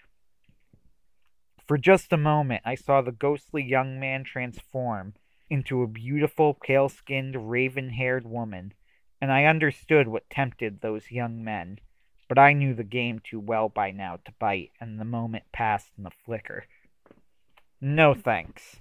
For 1.67 1.77
just 1.77 2.13
a 2.13 2.17
moment, 2.17 2.63
I 2.65 2.77
saw 2.77 3.03
the 3.03 3.13
ghostly 3.13 3.63
young 3.63 3.99
man 4.01 4.25
transform 4.25 5.15
into 5.51 5.83
a 5.83 5.89
beautiful, 5.89 6.55
pale 6.55 6.89
skinned, 6.89 7.51
raven 7.51 7.91
haired 7.91 8.27
woman, 8.27 8.75
and 9.21 9.33
I 9.33 9.45
understood 9.45 10.09
what 10.09 10.31
tempted 10.31 10.81
those 10.81 11.11
young 11.11 11.43
men. 11.43 11.79
But 12.29 12.39
I 12.39 12.53
knew 12.53 12.75
the 12.75 12.85
game 12.85 13.21
too 13.21 13.41
well 13.41 13.69
by 13.69 13.91
now 13.91 14.19
to 14.25 14.33
bite, 14.39 14.73
and 14.81 15.01
the 15.01 15.05
moment 15.05 15.45
passed 15.53 15.93
in 15.99 16.07
a 16.07 16.11
flicker. 16.11 16.67
No 17.81 18.13
thanks. 18.15 18.77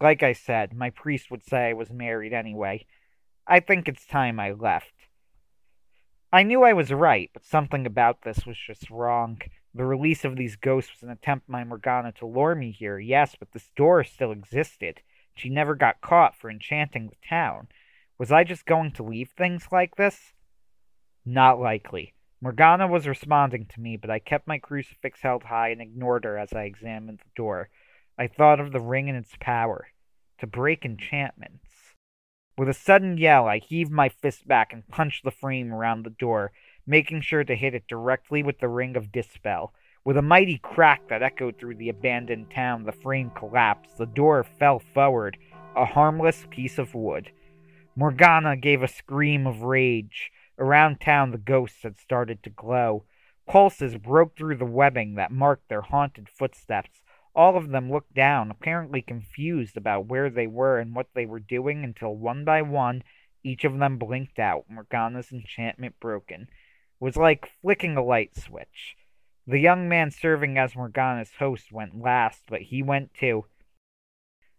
Like 0.00 0.22
I 0.22 0.32
said, 0.32 0.74
my 0.74 0.90
priest 0.90 1.30
would 1.30 1.44
say 1.44 1.68
I 1.68 1.72
was 1.74 1.90
married 1.90 2.32
anyway. 2.32 2.86
I 3.46 3.60
think 3.60 3.88
it's 3.88 4.06
time 4.06 4.40
I 4.40 4.52
left. 4.52 4.92
I 6.32 6.42
knew 6.42 6.62
I 6.62 6.72
was 6.72 6.92
right, 6.92 7.30
but 7.32 7.44
something 7.44 7.86
about 7.86 8.22
this 8.22 8.44
was 8.44 8.56
just 8.58 8.90
wrong. 8.90 9.40
The 9.74 9.84
release 9.84 10.24
of 10.24 10.36
these 10.36 10.56
ghosts 10.56 10.92
was 10.92 11.02
an 11.02 11.10
attempt 11.10 11.50
by 11.50 11.64
Morgana 11.64 12.12
to 12.12 12.26
lure 12.26 12.54
me 12.54 12.70
here, 12.70 12.98
yes, 12.98 13.34
but 13.38 13.52
this 13.52 13.70
door 13.76 14.04
still 14.04 14.32
existed. 14.32 15.00
She 15.34 15.48
never 15.48 15.74
got 15.74 16.00
caught 16.00 16.34
for 16.36 16.50
enchanting 16.50 17.08
the 17.08 17.28
town. 17.28 17.68
Was 18.18 18.32
I 18.32 18.42
just 18.42 18.66
going 18.66 18.90
to 18.92 19.04
leave 19.04 19.30
things 19.30 19.68
like 19.70 19.94
this? 19.94 20.32
Not 21.24 21.60
likely. 21.60 22.14
Morgana 22.40 22.88
was 22.88 23.06
responding 23.06 23.66
to 23.66 23.80
me, 23.80 23.96
but 23.96 24.10
I 24.10 24.18
kept 24.18 24.48
my 24.48 24.58
crucifix 24.58 25.20
held 25.22 25.44
high 25.44 25.68
and 25.68 25.80
ignored 25.80 26.24
her 26.24 26.36
as 26.36 26.52
I 26.52 26.64
examined 26.64 27.18
the 27.18 27.30
door. 27.36 27.68
I 28.18 28.26
thought 28.26 28.58
of 28.58 28.72
the 28.72 28.80
ring 28.80 29.08
and 29.08 29.16
its 29.16 29.34
power 29.38 29.88
to 30.38 30.48
break 30.48 30.84
enchantments. 30.84 31.94
With 32.56 32.68
a 32.68 32.74
sudden 32.74 33.18
yell, 33.18 33.46
I 33.46 33.58
heaved 33.58 33.92
my 33.92 34.08
fist 34.08 34.48
back 34.48 34.72
and 34.72 34.88
punched 34.88 35.22
the 35.22 35.30
frame 35.30 35.72
around 35.72 36.02
the 36.02 36.10
door, 36.10 36.50
making 36.88 37.20
sure 37.20 37.44
to 37.44 37.54
hit 37.54 37.74
it 37.74 37.86
directly 37.86 38.42
with 38.42 38.58
the 38.58 38.68
ring 38.68 38.96
of 38.96 39.12
dispel. 39.12 39.72
With 40.04 40.16
a 40.16 40.22
mighty 40.22 40.58
crack 40.58 41.02
that 41.08 41.22
echoed 41.22 41.56
through 41.56 41.76
the 41.76 41.88
abandoned 41.88 42.50
town, 42.50 42.82
the 42.82 42.90
frame 42.90 43.30
collapsed. 43.30 43.96
The 43.96 44.06
door 44.06 44.42
fell 44.42 44.80
forward, 44.80 45.38
a 45.76 45.84
harmless 45.84 46.46
piece 46.50 46.78
of 46.78 46.96
wood. 46.96 47.30
Morgana 47.98 48.56
gave 48.56 48.80
a 48.80 48.86
scream 48.86 49.44
of 49.44 49.62
rage. 49.62 50.30
Around 50.56 51.00
town, 51.00 51.32
the 51.32 51.36
ghosts 51.36 51.82
had 51.82 51.98
started 51.98 52.44
to 52.44 52.50
glow. 52.50 53.02
Pulses 53.44 53.96
broke 53.96 54.36
through 54.36 54.54
the 54.54 54.64
webbing 54.64 55.16
that 55.16 55.32
marked 55.32 55.68
their 55.68 55.80
haunted 55.80 56.28
footsteps. 56.28 57.02
All 57.34 57.56
of 57.56 57.70
them 57.70 57.90
looked 57.90 58.14
down, 58.14 58.52
apparently 58.52 59.02
confused 59.02 59.76
about 59.76 60.06
where 60.06 60.30
they 60.30 60.46
were 60.46 60.78
and 60.78 60.94
what 60.94 61.08
they 61.12 61.26
were 61.26 61.40
doing, 61.40 61.82
until 61.82 62.14
one 62.14 62.44
by 62.44 62.62
one, 62.62 63.02
each 63.42 63.64
of 63.64 63.76
them 63.80 63.98
blinked 63.98 64.38
out, 64.38 64.66
Morgana's 64.70 65.32
enchantment 65.32 65.98
broken 65.98 66.42
It 66.42 66.48
was 67.00 67.16
like 67.16 67.50
flicking 67.60 67.96
a 67.96 68.04
light 68.04 68.36
switch. 68.36 68.94
The 69.44 69.58
young 69.58 69.88
man 69.88 70.12
serving 70.12 70.56
as 70.56 70.76
Morgana's 70.76 71.32
host 71.40 71.72
went 71.72 72.00
last, 72.00 72.44
but 72.46 72.62
he 72.62 72.80
went 72.80 73.12
too. 73.14 73.46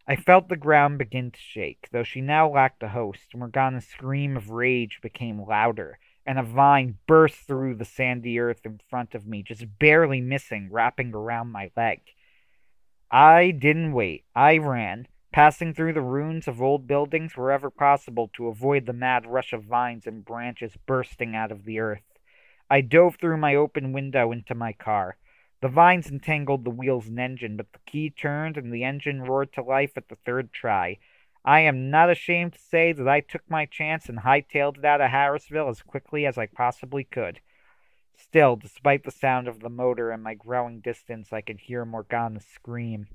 I 0.09 0.15
felt 0.15 0.49
the 0.49 0.57
ground 0.57 0.97
begin 0.97 1.29
to 1.29 1.39
shake. 1.39 1.87
Though 1.91 2.03
she 2.03 2.19
now 2.19 2.49
lacked 2.49 2.81
a 2.81 2.87
host, 2.87 3.35
Morgana's 3.35 3.85
scream 3.85 4.35
of 4.35 4.49
rage 4.49 4.97
became 5.03 5.45
louder, 5.45 5.99
and 6.25 6.39
a 6.39 6.43
vine 6.43 6.97
burst 7.05 7.45
through 7.45 7.75
the 7.75 7.85
sandy 7.85 8.39
earth 8.39 8.65
in 8.65 8.81
front 8.89 9.13
of 9.13 9.27
me, 9.27 9.43
just 9.43 9.77
barely 9.77 10.19
missing, 10.19 10.69
wrapping 10.71 11.13
around 11.13 11.51
my 11.51 11.69
leg. 11.77 11.99
I 13.11 13.51
didn't 13.51 13.93
wait. 13.93 14.25
I 14.35 14.57
ran, 14.57 15.07
passing 15.31 15.75
through 15.75 15.93
the 15.93 16.01
ruins 16.01 16.47
of 16.47 16.59
old 16.59 16.87
buildings 16.87 17.37
wherever 17.37 17.69
possible 17.69 18.31
to 18.33 18.47
avoid 18.47 18.87
the 18.87 18.93
mad 18.93 19.27
rush 19.27 19.53
of 19.53 19.61
vines 19.63 20.07
and 20.07 20.25
branches 20.25 20.73
bursting 20.87 21.35
out 21.35 21.51
of 21.51 21.65
the 21.65 21.79
earth. 21.79 22.17
I 22.67 22.81
dove 22.81 23.17
through 23.17 23.37
my 23.37 23.53
open 23.53 23.93
window 23.93 24.31
into 24.31 24.55
my 24.55 24.73
car. 24.73 25.17
The 25.61 25.67
vines 25.67 26.09
entangled 26.09 26.63
the 26.63 26.69
wheels 26.69 27.07
and 27.07 27.19
engine, 27.19 27.57
but 27.57 27.73
the 27.73 27.79
key 27.85 28.09
turned 28.09 28.55
and 28.55 28.73
the 28.73 28.83
engine 28.83 29.21
roared 29.23 29.51
to 29.53 29.61
life 29.61 29.91
at 29.97 30.07
the 30.07 30.15
third 30.15 30.53
try. 30.53 30.97
I 31.43 31.61
am 31.61 31.89
not 31.89 32.09
ashamed 32.09 32.53
to 32.53 32.59
say 32.59 32.93
that 32.93 33.07
I 33.07 33.19
took 33.19 33.49
my 33.49 33.65
chance 33.65 34.07
and 34.07 34.19
hightailed 34.19 34.77
it 34.77 34.85
out 34.85 35.01
of 35.01 35.11
Harrisville 35.11 35.69
as 35.69 35.81
quickly 35.81 36.25
as 36.25 36.37
I 36.37 36.45
possibly 36.45 37.03
could. 37.03 37.41
Still, 38.15 38.55
despite 38.55 39.03
the 39.03 39.11
sound 39.11 39.47
of 39.47 39.59
the 39.59 39.69
motor 39.69 40.11
and 40.11 40.21
my 40.21 40.33
growing 40.33 40.81
distance, 40.81 41.31
I 41.31 41.41
could 41.41 41.59
hear 41.59 41.85
Morgana 41.85 42.41
scream. 42.41 43.07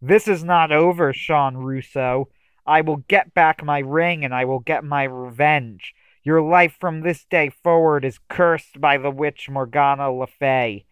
This 0.00 0.28
is 0.28 0.44
not 0.44 0.70
over, 0.70 1.12
Sean 1.12 1.56
Russo. 1.56 2.28
I 2.66 2.82
will 2.82 2.98
get 3.08 3.34
back 3.34 3.64
my 3.64 3.78
ring 3.78 4.24
and 4.24 4.34
I 4.34 4.44
will 4.44 4.60
get 4.60 4.84
my 4.84 5.04
revenge. 5.04 5.94
Your 6.22 6.42
life 6.42 6.76
from 6.78 7.00
this 7.00 7.24
day 7.24 7.48
forward 7.48 8.04
is 8.04 8.20
cursed 8.28 8.80
by 8.80 8.98
the 8.98 9.10
witch 9.10 9.48
Morgana 9.48 10.10
Le 10.10 10.26
Fay. 10.26 10.84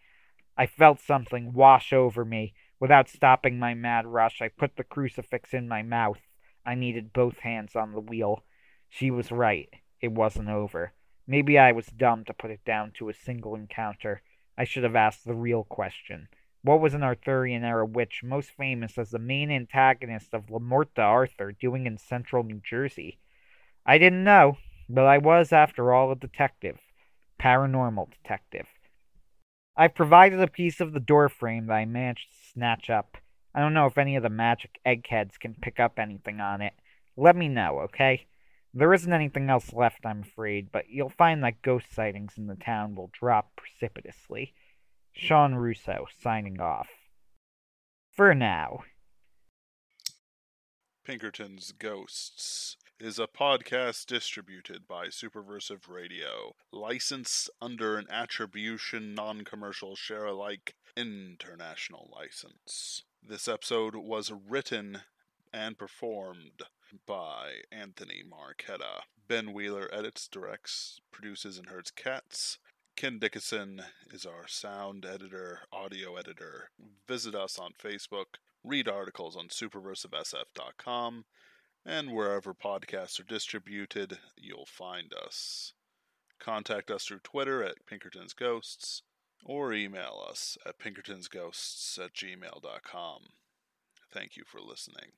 I 0.57 0.65
felt 0.65 0.99
something 0.99 1.53
wash 1.53 1.93
over 1.93 2.25
me. 2.25 2.53
Without 2.79 3.07
stopping 3.07 3.59
my 3.59 3.73
mad 3.73 4.05
rush, 4.05 4.41
I 4.41 4.47
put 4.47 4.75
the 4.75 4.83
crucifix 4.83 5.53
in 5.53 5.67
my 5.67 5.83
mouth. 5.83 6.19
I 6.65 6.75
needed 6.75 7.13
both 7.13 7.39
hands 7.39 7.75
on 7.75 7.91
the 7.91 8.01
wheel. 8.01 8.43
She 8.89 9.11
was 9.11 9.31
right. 9.31 9.69
It 10.01 10.11
wasn't 10.11 10.49
over. 10.49 10.93
Maybe 11.27 11.57
I 11.59 11.71
was 11.71 11.87
dumb 11.87 12.25
to 12.25 12.33
put 12.33 12.51
it 12.51 12.65
down 12.65 12.91
to 12.97 13.09
a 13.09 13.13
single 13.13 13.55
encounter. 13.55 14.21
I 14.57 14.63
should 14.63 14.83
have 14.83 14.95
asked 14.95 15.25
the 15.25 15.35
real 15.35 15.63
question. 15.63 16.27
What 16.63 16.81
was 16.81 16.93
an 16.93 17.03
Arthurian 17.03 17.63
era 17.63 17.85
witch 17.85 18.21
most 18.23 18.49
famous 18.49 18.97
as 18.97 19.11
the 19.11 19.19
main 19.19 19.51
antagonist 19.51 20.33
of 20.33 20.49
Le 20.49 20.59
Morte 20.59 20.95
d'Arthur 20.95 21.51
doing 21.51 21.85
in 21.85 21.97
central 21.97 22.43
New 22.43 22.61
Jersey? 22.63 23.19
I 23.85 23.97
didn't 23.97 24.23
know. 24.23 24.57
But 24.89 25.05
I 25.05 25.17
was, 25.17 25.51
after 25.51 25.93
all, 25.93 26.11
a 26.11 26.15
detective. 26.15 26.79
Paranormal 27.39 28.09
detective. 28.11 28.67
I've 29.79 29.93
provided 29.93 30.41
a 30.41 30.47
piece 30.47 30.81
of 30.81 30.93
the 30.93 30.99
door 30.99 31.29
frame 31.29 31.67
that 31.67 31.75
I 31.75 31.85
managed 31.85 32.31
to 32.31 32.51
snatch 32.51 32.89
up. 32.89 33.17
I 33.53 33.61
don't 33.61 33.75
know 33.75 33.85
if 33.85 33.97
any 33.97 34.15
of 34.15 34.23
the 34.23 34.29
magic 34.29 34.79
eggheads 34.83 35.37
can 35.37 35.55
pick 35.61 35.79
up 35.79 35.99
anything 35.99 36.41
on 36.41 36.61
it. 36.61 36.73
Let 37.15 37.35
me 37.35 37.47
know, 37.47 37.81
okay? 37.81 38.25
There 38.73 38.93
isn't 38.93 39.13
anything 39.13 39.49
else 39.49 39.73
left, 39.73 40.05
I'm 40.05 40.21
afraid, 40.21 40.71
but 40.71 40.89
you'll 40.89 41.09
find 41.09 41.43
that 41.43 41.61
ghost 41.61 41.93
sightings 41.93 42.33
in 42.37 42.47
the 42.47 42.55
town 42.55 42.95
will 42.95 43.11
drop 43.13 43.55
precipitously. 43.55 44.53
Sean 45.13 45.53
Russo, 45.55 46.07
signing 46.21 46.59
off. 46.59 46.89
For 48.11 48.33
now. 48.33 48.83
Pinkerton's 51.05 51.71
Ghosts 51.71 52.77
is 52.99 53.19
a 53.19 53.27
podcast 53.27 54.07
distributed 54.07 54.87
by 54.87 55.07
Superversive 55.07 55.87
Radio, 55.87 56.55
licensed 56.71 57.49
under 57.61 57.97
an 57.97 58.07
attribution 58.09 59.13
non 59.13 59.43
commercial 59.43 59.95
share 59.95 60.25
alike 60.25 60.75
international 60.95 62.09
license. 62.11 63.03
This 63.21 63.47
episode 63.47 63.95
was 63.95 64.31
written 64.31 65.01
and 65.53 65.77
performed 65.77 66.63
by 67.05 67.61
Anthony 67.71 68.23
Marchetta. 68.27 69.01
Ben 69.27 69.53
Wheeler 69.53 69.89
edits, 69.93 70.27
directs, 70.27 70.99
produces, 71.11 71.57
and 71.57 71.69
herds 71.69 71.91
cats. 71.91 72.57
Ken 72.95 73.19
Dickinson 73.19 73.83
is 74.11 74.25
our 74.25 74.47
sound 74.47 75.05
editor, 75.05 75.59
audio 75.71 76.15
editor. 76.15 76.71
Visit 77.07 77.35
us 77.35 77.59
on 77.59 77.73
Facebook, 77.73 78.37
read 78.63 78.87
articles 78.87 79.35
on 79.35 79.49
superversivesf.com, 79.49 81.25
and 81.87 82.11
wherever 82.11 82.53
podcasts 82.53 83.17
are 83.17 83.23
distributed, 83.23 84.19
you'll 84.35 84.65
find 84.65 85.13
us. 85.13 85.71
Contact 86.37 86.91
us 86.91 87.05
through 87.05 87.19
Twitter 87.19 87.63
at 87.63 87.85
Pinkerton's 87.87 88.33
Ghosts 88.33 89.03
or 89.45 89.71
email 89.71 90.23
us 90.29 90.57
at 90.65 90.79
pinkertonsghosts 90.79 91.97
at 91.97 92.13
gmail.com. 92.13 93.21
Thank 94.11 94.35
you 94.35 94.43
for 94.45 94.59
listening. 94.59 95.11